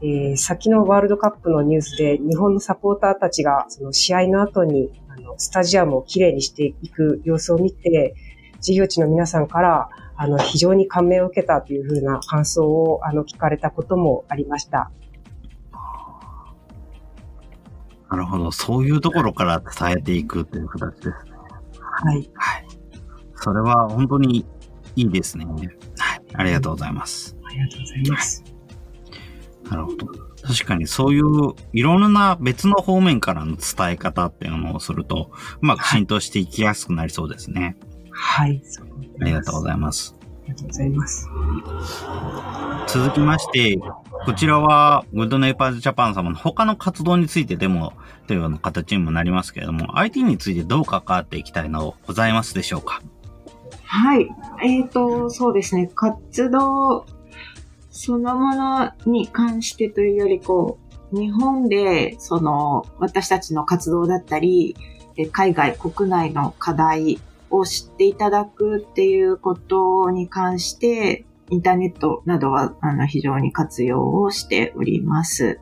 [0.03, 8.15] えー、先のワールドカップのニュースで日本のサポーターたちがその試合の後にあのスタジアムをきれいにしていく様子を見て、
[8.61, 14.91] 事業地の皆さんからあの非常に感銘を受けたというふうな感想をあの聞かれたこともありました。
[18.09, 18.53] なるほど。
[18.53, 21.33] そういうところから伝えていくという形ですね。
[21.81, 22.31] はい。
[22.35, 22.67] はい。
[23.35, 24.47] それは本当に
[24.95, 25.45] いいですね。
[25.45, 25.55] は
[26.17, 26.23] い。
[26.35, 27.37] ありがとうございます。
[27.45, 28.56] ありがとうございます。
[29.71, 30.07] なるほど。
[30.43, 37.77] 確かにそういういろんな別の方面からの伝え方っていうのをすると、うまく浸透していきやすくなりそうですね。
[38.11, 38.63] はい。
[39.21, 40.15] ありがとうございます。
[40.21, 41.29] ありがとうございます。
[42.87, 43.79] 続きまして、
[44.25, 47.93] こちらは、グッドネイバーズジャパン様の他の活動についてでも、
[48.29, 53.03] というような形にもなりますけれども、IT についてどう関わっていきたいのございますでしょうか？
[53.85, 54.29] はい。
[54.63, 55.91] えっ、ー、と、そうですね。
[55.95, 57.07] 活動
[57.97, 60.79] そのものに関してというより、こ
[61.13, 64.77] う、日本で、その、私たちの活動だったり、
[65.33, 75.59] 海外、国内の課題を知っていただくっていうことに関して、インターネットなどは、あの、非常に活用をしております。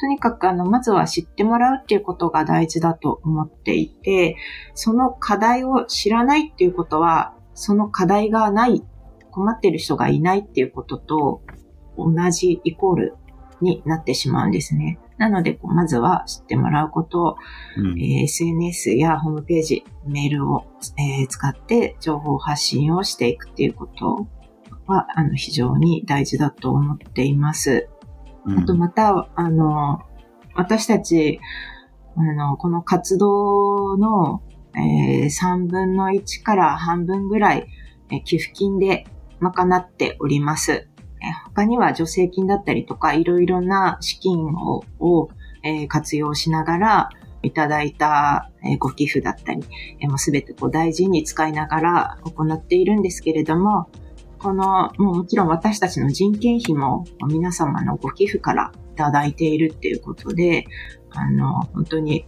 [0.00, 4.36] とにかく、あの、まずは知ってもらうっていうことが大事だと思っていて、
[4.74, 8.82] その課題を知らないっていうことは、その課題がない、
[9.30, 11.42] 困ってる人がいないっていうことと
[11.96, 13.14] 同じイコール
[13.60, 14.98] になってしまうんですね。
[15.18, 17.36] なので、まずは知ってもらうことを、
[17.78, 20.66] うん、えー、SNS やホームページ、メールを、
[20.98, 24.26] えー、使って情報発信をしていくっていうこと
[24.86, 27.88] は、あの、非常に大事だと思っています。
[28.44, 30.00] うん、あと、また、あの、
[30.54, 31.40] 私たち、
[32.14, 34.42] あの、この活動の、
[34.74, 37.66] えー、3分の1から半分ぐらい、
[38.10, 39.06] えー、寄付金で
[39.40, 40.88] 賄っております。
[41.46, 45.28] 他には助成金だったりとか、いろいろな資金をを、
[45.62, 47.10] え、活用しながら、
[47.42, 49.62] いただいた、ご寄付だったり、
[50.16, 53.88] すべてこう大事に使いながら行っているんですけれども、
[54.38, 60.66] この、もうもちろん私たちの人件費も皆様のご寄付からいただいているっていうことで、
[61.10, 62.26] あの、本当に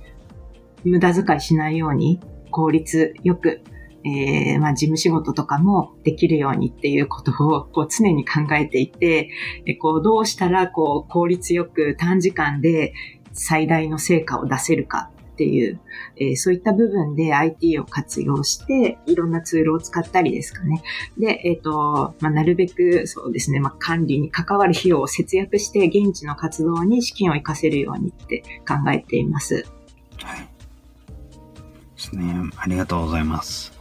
[0.85, 2.20] 無駄遣いしないように
[2.51, 3.61] 効率よく
[4.04, 9.30] えー、まあ、事務仕事とかもできるようにっていうことをこう常に考えていて、
[9.66, 12.94] えこうどうしたらこう効率よく短時間で
[13.32, 15.80] 最大の成果を出せるかっていう、
[16.16, 20.82] えー、そういった部分で IT を活用して、いろんなツールを使ったりですかね。
[21.16, 29.64] で、えっ、ー、と、まあ、なるべくそうですね、まあ、管理に関わる費用を節約して、現地の活動に資金を活かせるようにって考えています。
[30.24, 30.40] はい。
[30.40, 30.46] で
[31.96, 32.50] すね。
[32.56, 33.77] ありがとうございます。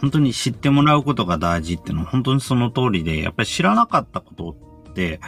[0.00, 4.56] 本当に知ってもらうことが大事っていうのは本当にその通りで、やっぱり知らなかったこと
[4.90, 5.20] って、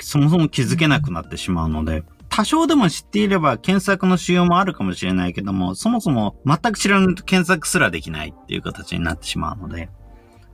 [0.00, 9.90] そもそも気づけなくなってしまうので、多少でも知っていれば検索の仕様もあるかもしれないけども、そもそも全く知らないと検索すらできないっていう形になってしまうので、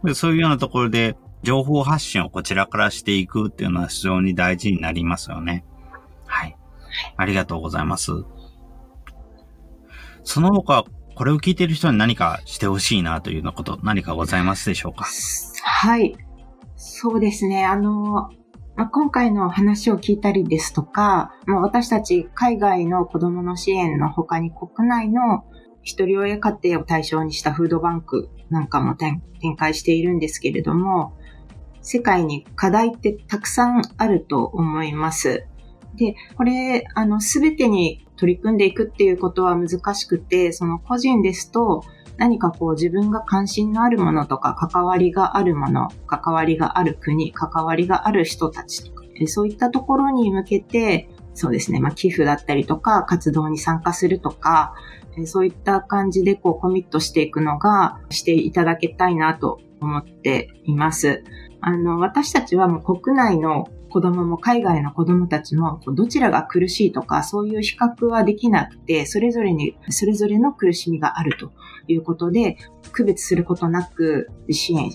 [0.03, 5.65] でそういうようなところで情報発信をこちらからしていくっていうのは非常に大事になりますよね。
[6.27, 6.57] はい。
[7.17, 8.13] ありがとうございます。
[10.23, 15.07] その他、これを聞いている人に何かしてほしいなというようなこと、何かございますでしょうか？
[15.63, 16.17] はい。
[16.77, 17.65] そうですね。
[17.65, 18.31] あの、
[18.77, 25.45] まあ、今回の話を聞いたりですとか、まあ、私たち海外の子供の支援の他に国内の
[25.83, 29.21] 一人親家庭を対象にしたフードバンクなんかも展
[29.57, 31.17] 開しているんですけれども、
[31.83, 35.47] 世界に課題ってたくさんあると思います。
[35.97, 41.83] で、これ、あの、すべてに取り組んでいくっていうことは難しくて、その個人ですと、
[42.17, 54.75] 何かこう自分が関心のあるものとか関わりがあるもの、関わりがある国、関わりがある人たちとか、そういったところに向けて、そうですね、まあ寄付だったりとか活動に参加するとか、
[55.27, 61.25] そういった感じでこうコミットしていくのがしていただきたいなと思っています。
[61.61, 71.53] あの、私たちはもう国内の子供も海外の子供たちもどちらが苦しいとかそういう比較はできなくて、それぞれに、それぞれの苦しみがあると
[71.87, 72.57] いうことで、
[72.91, 74.91] 区別することなく支援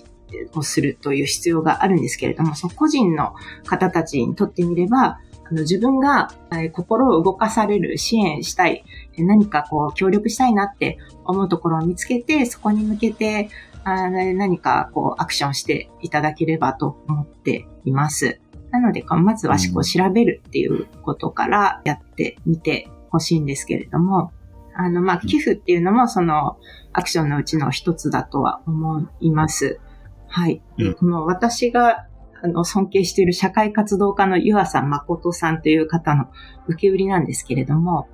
[0.54, 3.36] をするという必要があるんですけれども、その個人の
[3.66, 5.18] 方たちにとってみれば、
[5.50, 6.34] あの自分が
[6.74, 8.84] 心を動かされる、支援したい、
[9.18, 13.50] 何かこう協力したいなって思うところを見つけて、そこに向けて
[13.86, 18.41] 何かこうアクションしていただければと思っています。
[18.72, 24.32] なので、まずはこう調べるっていうことからやってみてほしいんですけれども、
[24.76, 26.57] あの、まあ、寄付っていうのもその
[26.93, 29.80] アクションのうちの一つだとは思います。
[30.28, 30.61] はい。
[30.78, 32.05] で、この私が
[32.41, 36.28] あの尊敬している社会活動家の湯浅誠さんという方の
[36.67, 38.07] 受け売りなんですけれども、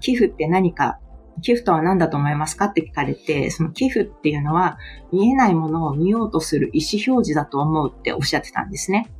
[0.00, 0.98] 寄付って何か
[1.40, 4.78] 寄付とは何だと思いますかって聞かれて、その寄付っていうのは
[5.12, 9.10] 見えないものを見ようとする意思表示だと思うっておっしゃってたんですね。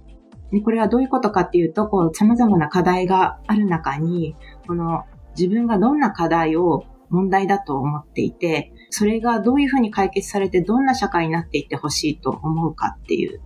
[0.52, 4.36] でこれはどういうことかっていうと、こう、様々な課題がある中に、
[4.66, 5.04] この
[5.36, 13.40] 自分がどんな課題を問題だと思っていて、それがどういうふうに解決されてどんな社会になっていってほしいと思うかっていう、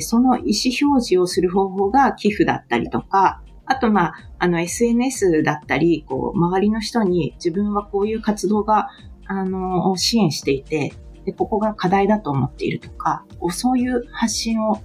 [0.00, 8.90] その意思表示をする方法が寄付だったりとか、あと、まあ、あの、SNS だったり、こう、周りの人に自分はこういう活動が、
[9.26, 10.92] あの、を支援していて、
[11.24, 14.80] で、ここが課題だと思っているとか、そういう発信を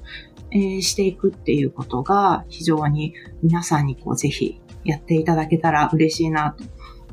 [0.52, 6.64] えー、していくっていうことが非常に皆さんにこうぜひやっていただけたら嬉しいなと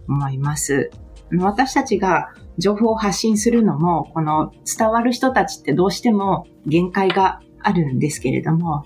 [0.08, 0.90] 思います。
[1.38, 8.84] 私たちが情報を発信するのも、この伝わる人たちってどうしても限界があるんですけれども、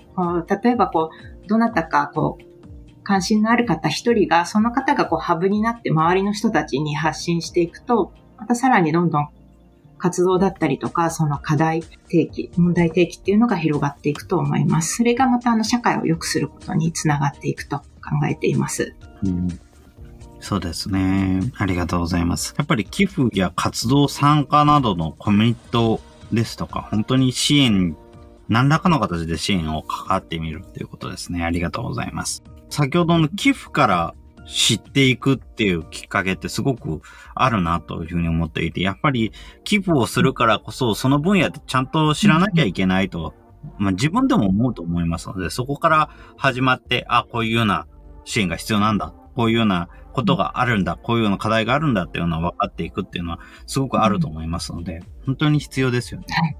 [0.63, 1.11] 例えばこ
[1.43, 9.29] う、どなたかこう、関心のある方一人が、その方がこうハブになって周りの人たちに発信していくと、またさらにどんどん
[9.99, 14.97] 活動だったりとか、その課題提起、問題提起っていうのが広がっていくと思います。
[14.97, 18.95] それがまたあの社会を良くすることにつながっていくと考えています。
[19.23, 19.59] うん
[20.41, 21.51] そうですね。
[21.57, 22.55] ありがとうございます。
[22.57, 25.99] やっぱり寄付や活動参加などのコミュニティ
[26.31, 27.97] ですとか、本当に支援、
[28.47, 31.43] 何らかの形で支援を関わってみるっていうことですね。
[31.43, 32.43] ありがとうございます。
[32.69, 34.15] 先ほどの寄付から
[34.49, 37.01] 知っていくっていうきっかけってすごく
[37.35, 39.31] あるなというふうに思っていて、やっぱり
[39.63, 43.35] 寄付をするからこそ、その分野でちゃんと知らなきゃいけないと、
[43.77, 47.85] まあ、自分でも思うと思いますので、そこから始まって、あ、こういうような
[48.25, 49.13] 支援が必要なんだ。
[49.35, 50.97] こういうようなことがあるんだ。
[51.01, 56.25] こういうような課題があるんだっていうのは分かっていくっていうのはすごくあると思いますので、本当に必要ですよね。
[56.29, 56.57] はい、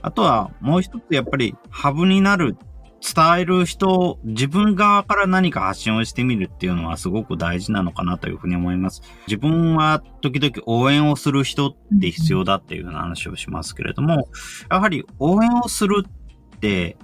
[0.00, 2.56] あとはもう一つやっぱりハブになる
[3.02, 9.02] 伝える人、自分側から何か発信をしてみるっていうのはすごく大事なのかなというふうに思います。
[9.26, 14.28] 自分は時々応援をする人って必要だっていうような話をしますけれども、
[14.70, 16.96] やはり応援をするって、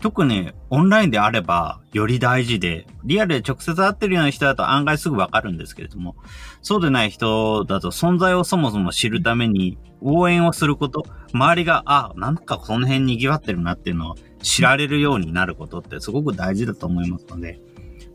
[0.00, 6.16] 特にオンラインであればより大事で、リアルで直接会ってるような人だと案外すぐわかるんですけれども、
[6.60, 17.60] そうでない人だと存在をそもそも知るために応援をすること、周りが、あ、なんかその辺賑わってるなっていうのを知られるようになることってすごく大事だと思いますので、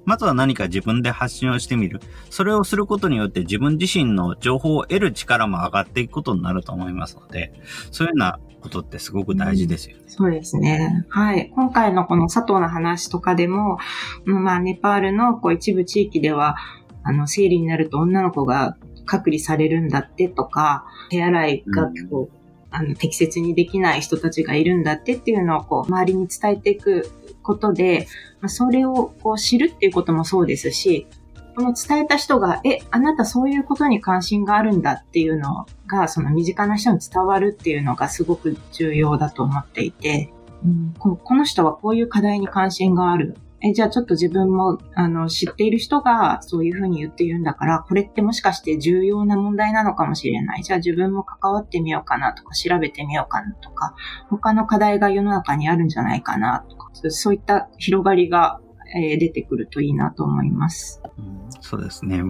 [0.06, 2.00] まずは何か自分で発信をしてみる。
[2.30, 7.52] それをすることによって自分自身の情報を得る力も上がっていくことになると思いますので、
[7.92, 10.04] そういうようなことってすごく大事ですよね。
[10.06, 11.06] うん、そうですね。
[11.10, 11.52] はい。
[11.54, 13.80] 今回のこの佐藤の話とかでも、
[14.24, 16.56] まあ、ネパールのこう一部地域では、
[17.04, 22.37] あの、生理になると女の子が隔離されるんだってとか、手洗いがこう、
[22.78, 27.12] あの、適切にできない人たちがいるんだってっていうのをこう、周りに伝えていく
[27.42, 28.08] ことで、
[28.40, 31.08] まあ、それをこう知るっていうこともそうですし、
[31.56, 40.32] この伝えた人が、え、あなたそういうことに関心があるんだっていうのが、その身近な人に伝わるっていうのがすごく重要だと思っていて、
[40.64, 43.38] うん、この人はこういう課題に関心がある。
[43.62, 50.64] え、じゃあちょっと自分も、あの、知っている人がそういうふうに言っているんだから、これってもしかして重要な問題なのかもしれない。
[50.64, 53.96] じゃあ自分も関わってみようかなとか、調べてみようかなとか、
[54.30, 58.60] 他の課題が世の中にあるんじゃないかなとか、そういった広がりが、
[58.96, 61.50] えー、出てくるといいなと思います、うん。
[61.62, 62.22] そうですね。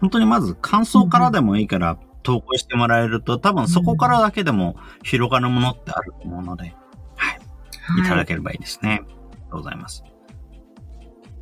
[0.00, 6.74] 本当にまず感想からでもいいから、投稿してもらえると、多分そこからだけでも広がるものってあると思うので、
[7.98, 8.90] いただければいいですね。
[8.90, 10.02] ありがとうございます。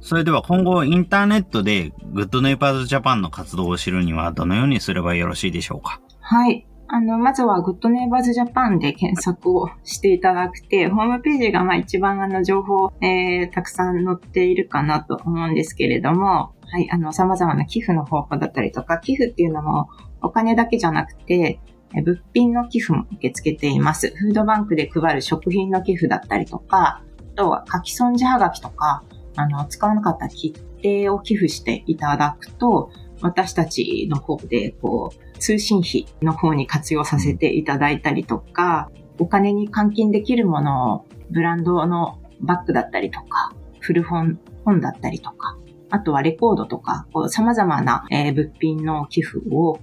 [0.02, 6.00] それでは今後インターネットでグッドネイバーズジャパンの活動を知るにはどのようにすればよろしいでしょうか？
[6.20, 6.66] はい。
[6.88, 19.88] あの、まずはグッドネイバーズジャパンで検索をしていただくて、 ホームページがまあ一番あの情報、えー、たくさん載っているかなと思うんですけれども、はい、あの、様々な寄付の方法だったりとか、寄付っていうのも
[20.20, 21.60] お金だけじゃなくて、
[21.94, 24.12] え物品の寄付も受け付けています。
[24.16, 29.04] フードバンクで配る食品の寄付だったりとか、あとは書き損じはがきとか、
[29.36, 45.56] あの、使わなかった切手を寄付していただくと、私たちの方で、こう、通信費の方に活用させていただいたりとか、お金に換金できるものを、ブランドのバッグだったりとか、古本、本だったりとか、
[45.90, 49.78] あとはレコードとか、こう様々な、えー物品の寄付を、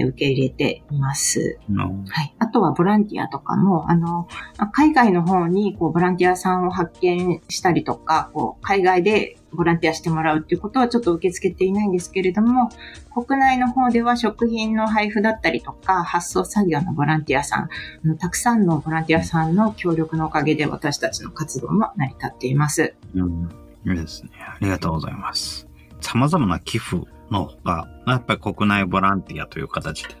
[0.00, 1.58] 受け入れています。
[1.68, 2.34] のはい。
[2.38, 4.26] あとはボランティアとかも、あの、
[4.58, 12.70] まあ海外の方にこうボランティアさんを発見したりとか、こう海外でボランティアしてもらうっていうことはちょっと受け付けていないんですけれども、
[13.14, 17.68] 国内の方では食品の配布だったりとか、発送作業のボランティアさん、あ
[18.04, 22.94] のたくさんのボランティアさんの協力のおかげで私たちの活動も成り立っています。
[23.14, 23.48] うん。
[23.84, 24.30] いいですね。
[24.38, 25.71] ありがとうございます。
[26.02, 30.14] 様々な寄付のほか、やっぱり国内ボランティアという形で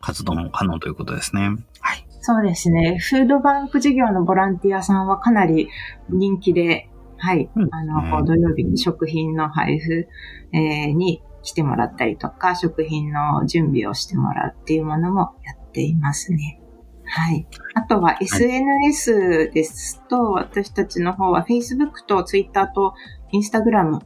[0.00, 1.56] 活動も可能ということですね。
[1.80, 2.06] はい。
[2.20, 2.98] そうですね。
[2.98, 5.68] フードバンク事業のボランティアさんはかなり
[6.08, 7.50] 人気で、はい。
[7.54, 10.08] うんあの、土曜日に食品の配布、
[10.52, 16.60] えーに来てもらったりとか、食品の準備をしてもらうっていうものもやっていますね。
[17.04, 17.46] はい。
[17.74, 22.94] あとは SNS ですと、私たちの方は Facebook と Twitter と
[23.34, 24.00] Instagram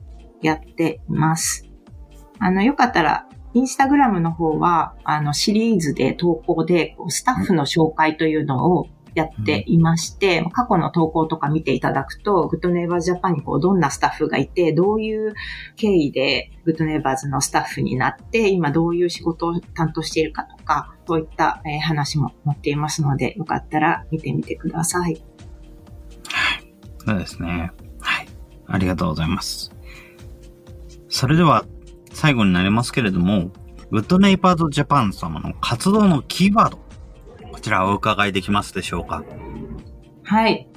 [0.46, 1.64] やっています。
[2.38, 15.32] あの、よかったら、インスタグラムの方は、あの、シリーズで投稿で、スタッフの紹介というのをやっていまして、過去の投稿とか見ていただくと、グッドネイバーズジャパンにこう、どんなスタッフがいて、どういう
[15.76, 25.22] 経緯でグッドネイバーズのスタッフになって、今どういう仕事を担当しているかとか、そういった、えー話も載っていますので、よかったら見てみてください。
[26.98, 27.70] そうですね。
[28.00, 28.28] はい。
[28.66, 29.75] ありがとうございます。
[31.08, 31.64] それでは、
[32.12, 33.50] 最後になりますけれども、
[33.90, 36.78] グッドネイバーズジャパン様の活動のキーワード、
[37.52, 39.24] こちらお伺いできますでしょうか？
[40.24, 40.68] はい。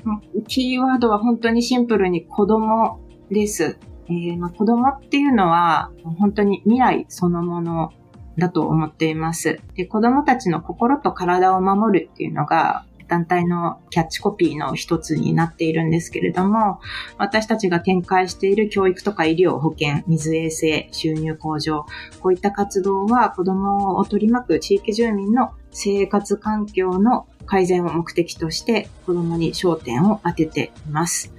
[0.47, 2.99] キーワードは本当にシンプルに子供
[3.31, 3.77] です。
[4.07, 7.91] えーまあ、子供っていうのは本当に未来そのもの
[8.37, 9.59] だと思っています。
[9.75, 16.79] で子供たちの心と体を守るっていうのが団体のキャッチコピーの一つになっているんですけれども、
[17.17, 21.85] 私たちが展開している教育とか医療、保健、水衛生、収入向上、
[22.21, 31.33] こういった活動は子供を取り巻く地域住民の生活環境の改善を目的として子供に焦点を当てています。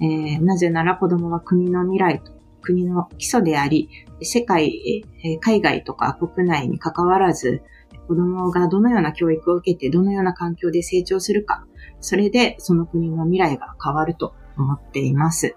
[0.00, 2.32] えーなぜなら子供は国の未来と
[2.62, 3.90] 国の基礎であり、
[4.22, 5.04] 世界、
[5.40, 7.62] 海外とか国内に関わらず、
[8.08, 11.64] 子供がどのような教育を受けてどのような環境で成長するか、
[12.00, 15.56] それでその国の未来が変わると思っています。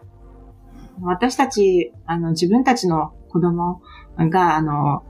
[1.02, 3.82] 私たち、あの、自分たちの子供
[4.18, 5.04] が、あの、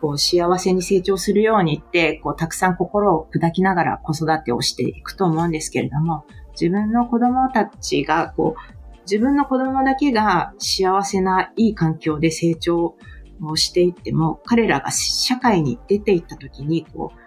[0.00, 6.24] こう幸せに成長するようにって、こうたくさん心を砕きながら子育てをしていくと思うんですけれども、
[6.60, 12.96] 自分の子供たちが、こう、自分の子供だけが幸せないい環境で成長
[13.48, 17.18] をしていっても、彼らが社会に出ていった時に、こう、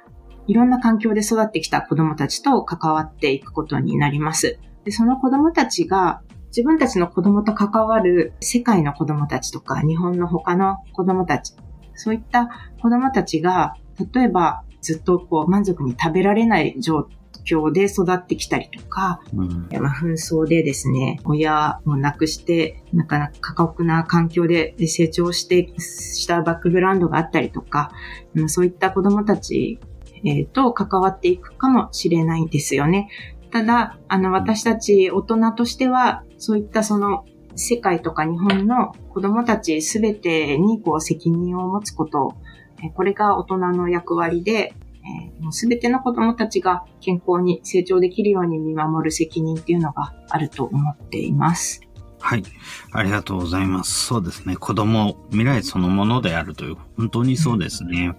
[0.48, 4.60] いろんな環境で育ってきた子供たちと関わっていくことになります。
[4.84, 11.54] で、その子供たちが自分たちの子供と関わる世界の子供たちとか、日本の他の子供たち、
[11.96, 12.48] そういった
[12.82, 13.76] 子供たちが、
[14.14, 17.10] 例えばずっとこう満足に食べられない状
[17.46, 19.68] 況で育ってきたりとか、うん。
[19.82, 27.92] まあ、紛争でですね、親を亡くして、なかなか過酷な環境で成長して、したバックグラウンドがあったりとか、
[28.36, 29.80] うんそういった子供たち、
[30.26, 33.10] えーと関わっていくかもしれないんですよね。
[33.52, 37.26] ただ、あの、私たち大人としては、そういったその、
[37.56, 42.36] 世界とか日本の子供たちすべてにこう責任を持つこと、
[42.84, 44.74] えーこれが大人の役割で、
[45.06, 51.82] えーもうすべての子供たちが健康に成長できるように見守る責任っていうのがあると思っています。
[52.20, 52.44] はい。
[52.92, 54.06] ありがとうございます。
[54.08, 54.56] そうですね。
[54.56, 58.16] 子供、未来そのものであるという、本当にそうですね。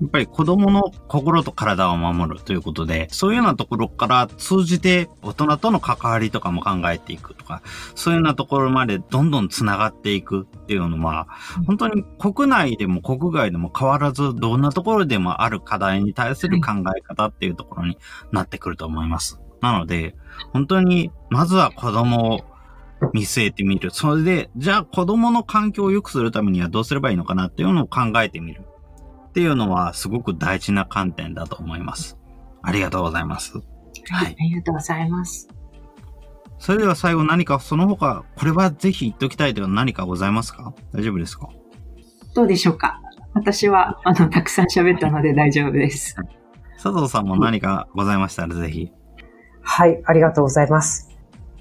[0.00, 7.62] やっぱり子供の心と体を守るということで、そういうようなところから通じて大人との関わりとかも考えていくとか、
[7.94, 11.28] そういうようなところまでどんどん繋がっていくっていうのは、
[11.66, 17.96] 本当に国内でも国外でも変わらず、どんなところでもある課題に対する考え方っていうところに
[18.32, 19.40] なってくると思います。
[19.60, 20.16] なので、
[20.52, 22.40] 本当に、まずは子供を
[23.12, 23.90] 見据えてみる。
[23.92, 28.62] それで、じゃあ子供の環境を良くするためにはどうすればいいのかなっていうのを考えてみる。
[29.34, 32.16] っていうのはすごく大事な観点だと思います。
[32.62, 33.58] ありがとうございます。
[34.08, 34.36] はい。
[34.38, 35.48] ありがとうございます。
[36.60, 40.72] それでは最後何かその他、これはぜひ言っておきたいというのは何かございますか？
[40.92, 41.48] 大丈夫ですか？
[42.32, 43.00] どうでしょうか？
[43.34, 46.14] 私は、あの、たくさん喋ったので大丈夫です。
[46.80, 48.92] 佐藤さんも何かございましたらぜひ。
[49.62, 51.10] はい、ありがとうございます。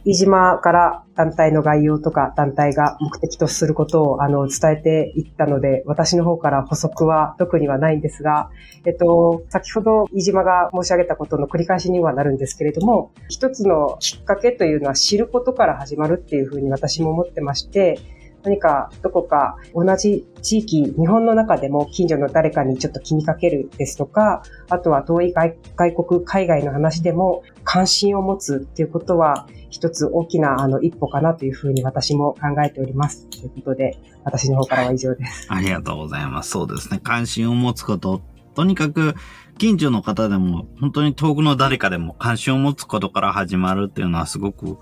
[0.05, 8.49] 飯島から団体の概要とか団体が目的とすることをあの伝えていったので、私の方から補足は特にはないんですが、
[8.85, 17.99] えっと、先ほど飯島が申し上げたことの繰り返しにはなるんですけれども、一つのきっかけというのは知ることから始まるっていうふうに私も思ってまして、
[18.43, 25.55] 何かどこか同じ地域、日本の中でも近所の誰かにちょっと気にかけるですとか、あとは遠い外
[25.95, 33.27] 国、海外の話でも関心を持つっていうことは一つ大きなあの一歩かなというふうに私も考えております。
[33.27, 35.47] ということで、私の方からは以上です。
[35.49, 36.51] ありがとうございます。
[36.51, 36.99] そうですね。
[37.01, 38.21] 関心を持つこと。
[38.55, 39.15] とにかく、
[39.57, 44.77] 近所の方でも、本当に遠くの誰かでも関心を持つことから始まるっていうのはすごく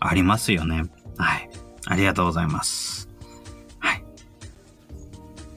[0.00, 0.84] ありますよね。
[1.16, 1.48] はい。
[1.86, 3.03] ありがとうございます。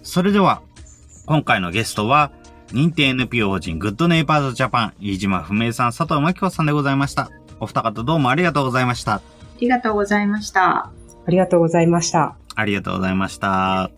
[0.07, 0.61] それでは、
[1.25, 2.31] 今回のゲストは、
[2.67, 7.29] 認定 NPO 法人グッドネイバーズジャパン、飯島不明さん、佐藤真紀子さんでございました。
[7.59, 9.15] お二方どうもありがとうございました。
[9.15, 9.21] あ
[9.59, 10.77] りがとうございました。
[10.77, 10.91] あ
[11.27, 12.37] りがとうございました。
[12.55, 13.91] ありがとうございました。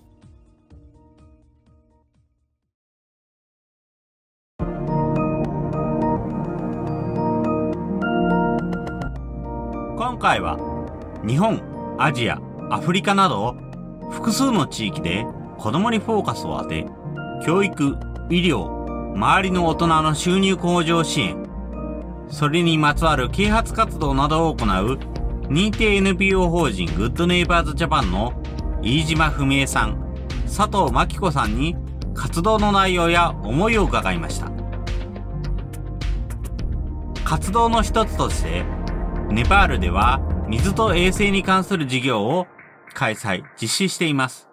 [9.95, 10.57] 今回は
[11.23, 11.61] 日本、
[11.99, 12.41] アジア、
[12.71, 13.55] アフリカなど
[14.09, 15.27] 複数の地域で
[15.59, 16.87] 子供にフォーカスを当て、
[17.45, 17.97] 教育、
[18.29, 21.49] 医療、周りの大人の収入向上支援、
[22.29, 24.97] それにまつわる啓発活動などを行う
[25.49, 28.33] 認定 NPO 法人グッドネイバーズジャパンの
[28.81, 29.97] 飯島文江さん、
[30.45, 31.75] 佐藤真紀子さんに
[32.13, 34.51] 活動の内容や思いを伺いました。
[37.25, 38.63] 活動の一つとして、
[39.29, 42.47] ネパールでは水と衛生に関する事業を
[42.93, 44.48] 開催、実施しています。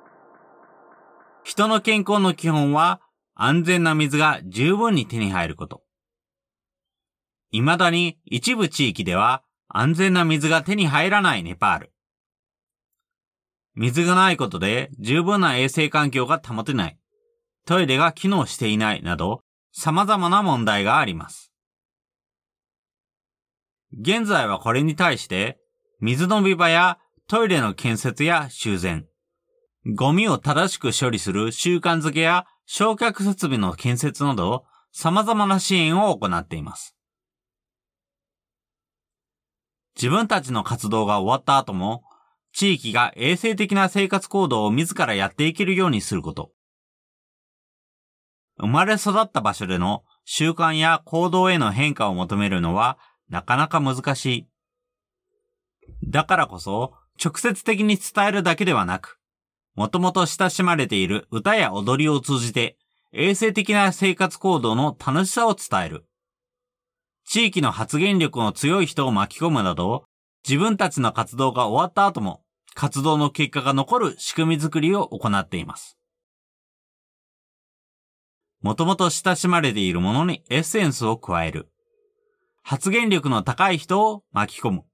[1.46, 3.00] 人の健康の基本は
[3.36, 5.84] 安全な水が十分に手に入ること。
[7.52, 11.92] 未だに一部地域では安全な水が手に入らないネパール。
[13.76, 16.98] 水がないことで十分な衛生環境が保てない。
[17.64, 21.52] トイレが機能していないなど様々な問題があります。
[23.92, 25.60] 現在はこれに対して
[26.00, 29.06] 水飲み場やトイレの建設や修繕、
[29.94, 36.96] ゴミを正しく処理する習慣づけや焼却設備の建設など様々な支援を行っています。
[39.94, 42.02] 自分たちの活動が終わった後も、
[42.52, 46.50] 地域が衛生的な生活行動を自らやっていけるようにすること。
[48.58, 54.48] 生まれ育った場所での習慣や行動への変化を求めるのはなかなか難しい。
[56.08, 59.15] だからこそ、直接的に伝えるだけではなく、
[59.76, 62.78] もともと親しまれている歌や踊りを通じて、
[63.12, 66.06] 衛生的な生活行動の楽しさを伝える。
[67.26, 70.04] 地域の発言力の強い人を巻き込むなど、
[70.48, 72.42] 自分たちの活動が終わった後も、
[72.74, 75.98] 活動の結果が残る仕組みづくりを行っています。
[78.62, 81.68] もともと親しまれているものにエッセンスを加える。
[82.62, 84.84] 発言力の高い人を巻き込む。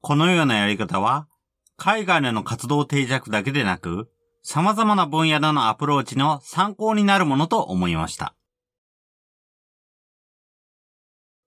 [0.00, 1.28] このようなやり方は、
[1.76, 4.10] 海外での活動定着だけでなく、
[4.42, 8.34] 様々な分野でのアプローチの参考になるものと思いました。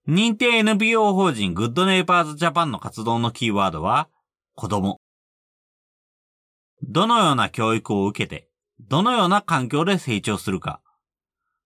[0.08, 4.10] 認定 NPO 法人グッドネイバーズジャパンの活動のキーワードは、
[4.56, 5.00] 子供。
[6.82, 8.50] どのような教育を受けて、
[8.80, 10.82] どのような環境で成長するか。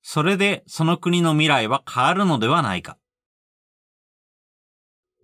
[0.01, 2.97] それでその国の未来は変わるのではないか。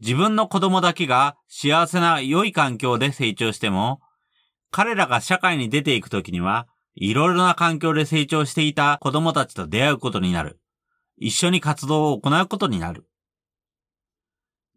[0.02, 4.02] 自分の子供だけが幸せな良い環境で成長しても、
[4.72, 10.60] 彼らが社会に出ていくときには、いろいろな環境で成長していた子供たちと出会うことになる。
[11.18, 13.06] 一緒に活動を行うことになる。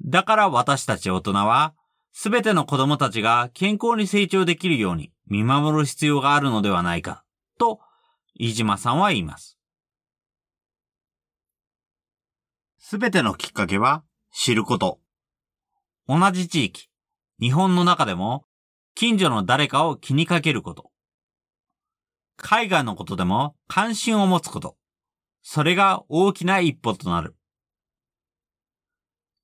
[0.04, 1.74] だから私たち大人は、
[2.12, 7.24] すべての子供たちが健康に成長できるように見守る必要があるのではないか、
[7.58, 7.80] と、
[8.34, 9.58] 飯島さんは言います。
[12.78, 14.02] すべてのきっかけは、
[14.32, 15.01] 知ること。
[16.08, 16.88] 同じ地域、
[17.40, 18.44] 日本の中でも、
[18.94, 20.90] 近所の誰かを気にかけること。
[22.36, 24.76] 海外のことでも関心を持つこと。
[25.42, 27.36] それが大きな一歩となる。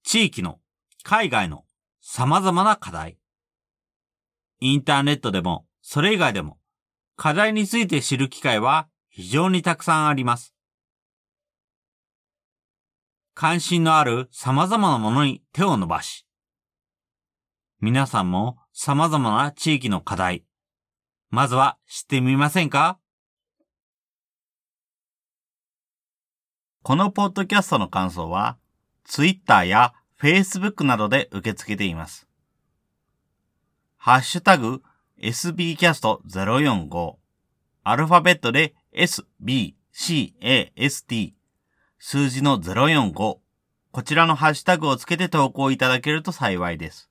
[0.03, 0.61] 地域の、
[1.03, 1.65] 海外の
[2.01, 3.19] 様々な課題。
[4.61, 6.59] インターネットでも、それ以外でも、
[7.17, 10.55] 課題について知る機会は非常にたくさんあります。
[13.35, 16.28] 関心のある様々なものに手を伸ばし、
[17.81, 20.45] 皆さんも様々な地域の課題、
[21.31, 22.99] まずは知ってみませんか？
[26.83, 28.59] このポッドキャストの感想は、
[29.05, 32.27] Twitter や Facebook などで受け付けています。
[33.97, 34.83] ハッシュタグ
[35.23, 37.15] sbcast045
[37.85, 39.75] アルファベットで sbcast
[42.01, 47.08] 数字の045こちらのハッシュタグをつけて投稿いただけると幸いです。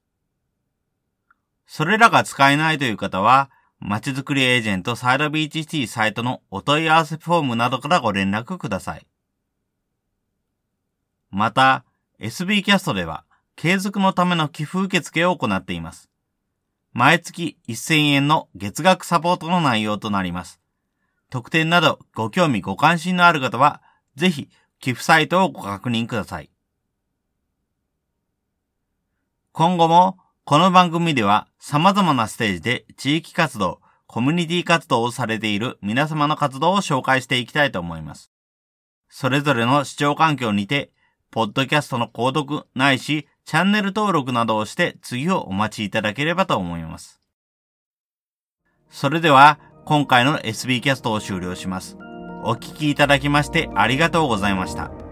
[1.68, 9.06] それらが使えないという方は、まちづくりエージェントサイドビーチシティサイトのお問い合わせフォームなどからご連絡ください。
[11.30, 11.84] また、
[12.20, 16.10] SB キャストでは、継続のための寄付受付を行っています。
[16.94, 20.60] 毎月1000円の月額サポートの内容となります。
[21.30, 23.82] 特典などご興味ご関心のある方は、
[24.16, 24.50] ぜひ
[24.80, 26.50] 寄付サイトをご確認ください。
[29.52, 30.18] 今後も
[30.50, 38.32] この番組では様々なステージで地域活動、コミュニティ活動をされている皆様の活動を紹介していきたいと思います。
[39.10, 40.90] それぞれの視聴環境にて
[41.32, 47.22] ポッドキャストの購読ないし、チャンネル登録などをして次をお待ちいただければと思います。
[48.90, 51.98] それでは、今回の SB キャストを終了します。
[52.46, 55.07] お聞きいただきましてありがとうございました。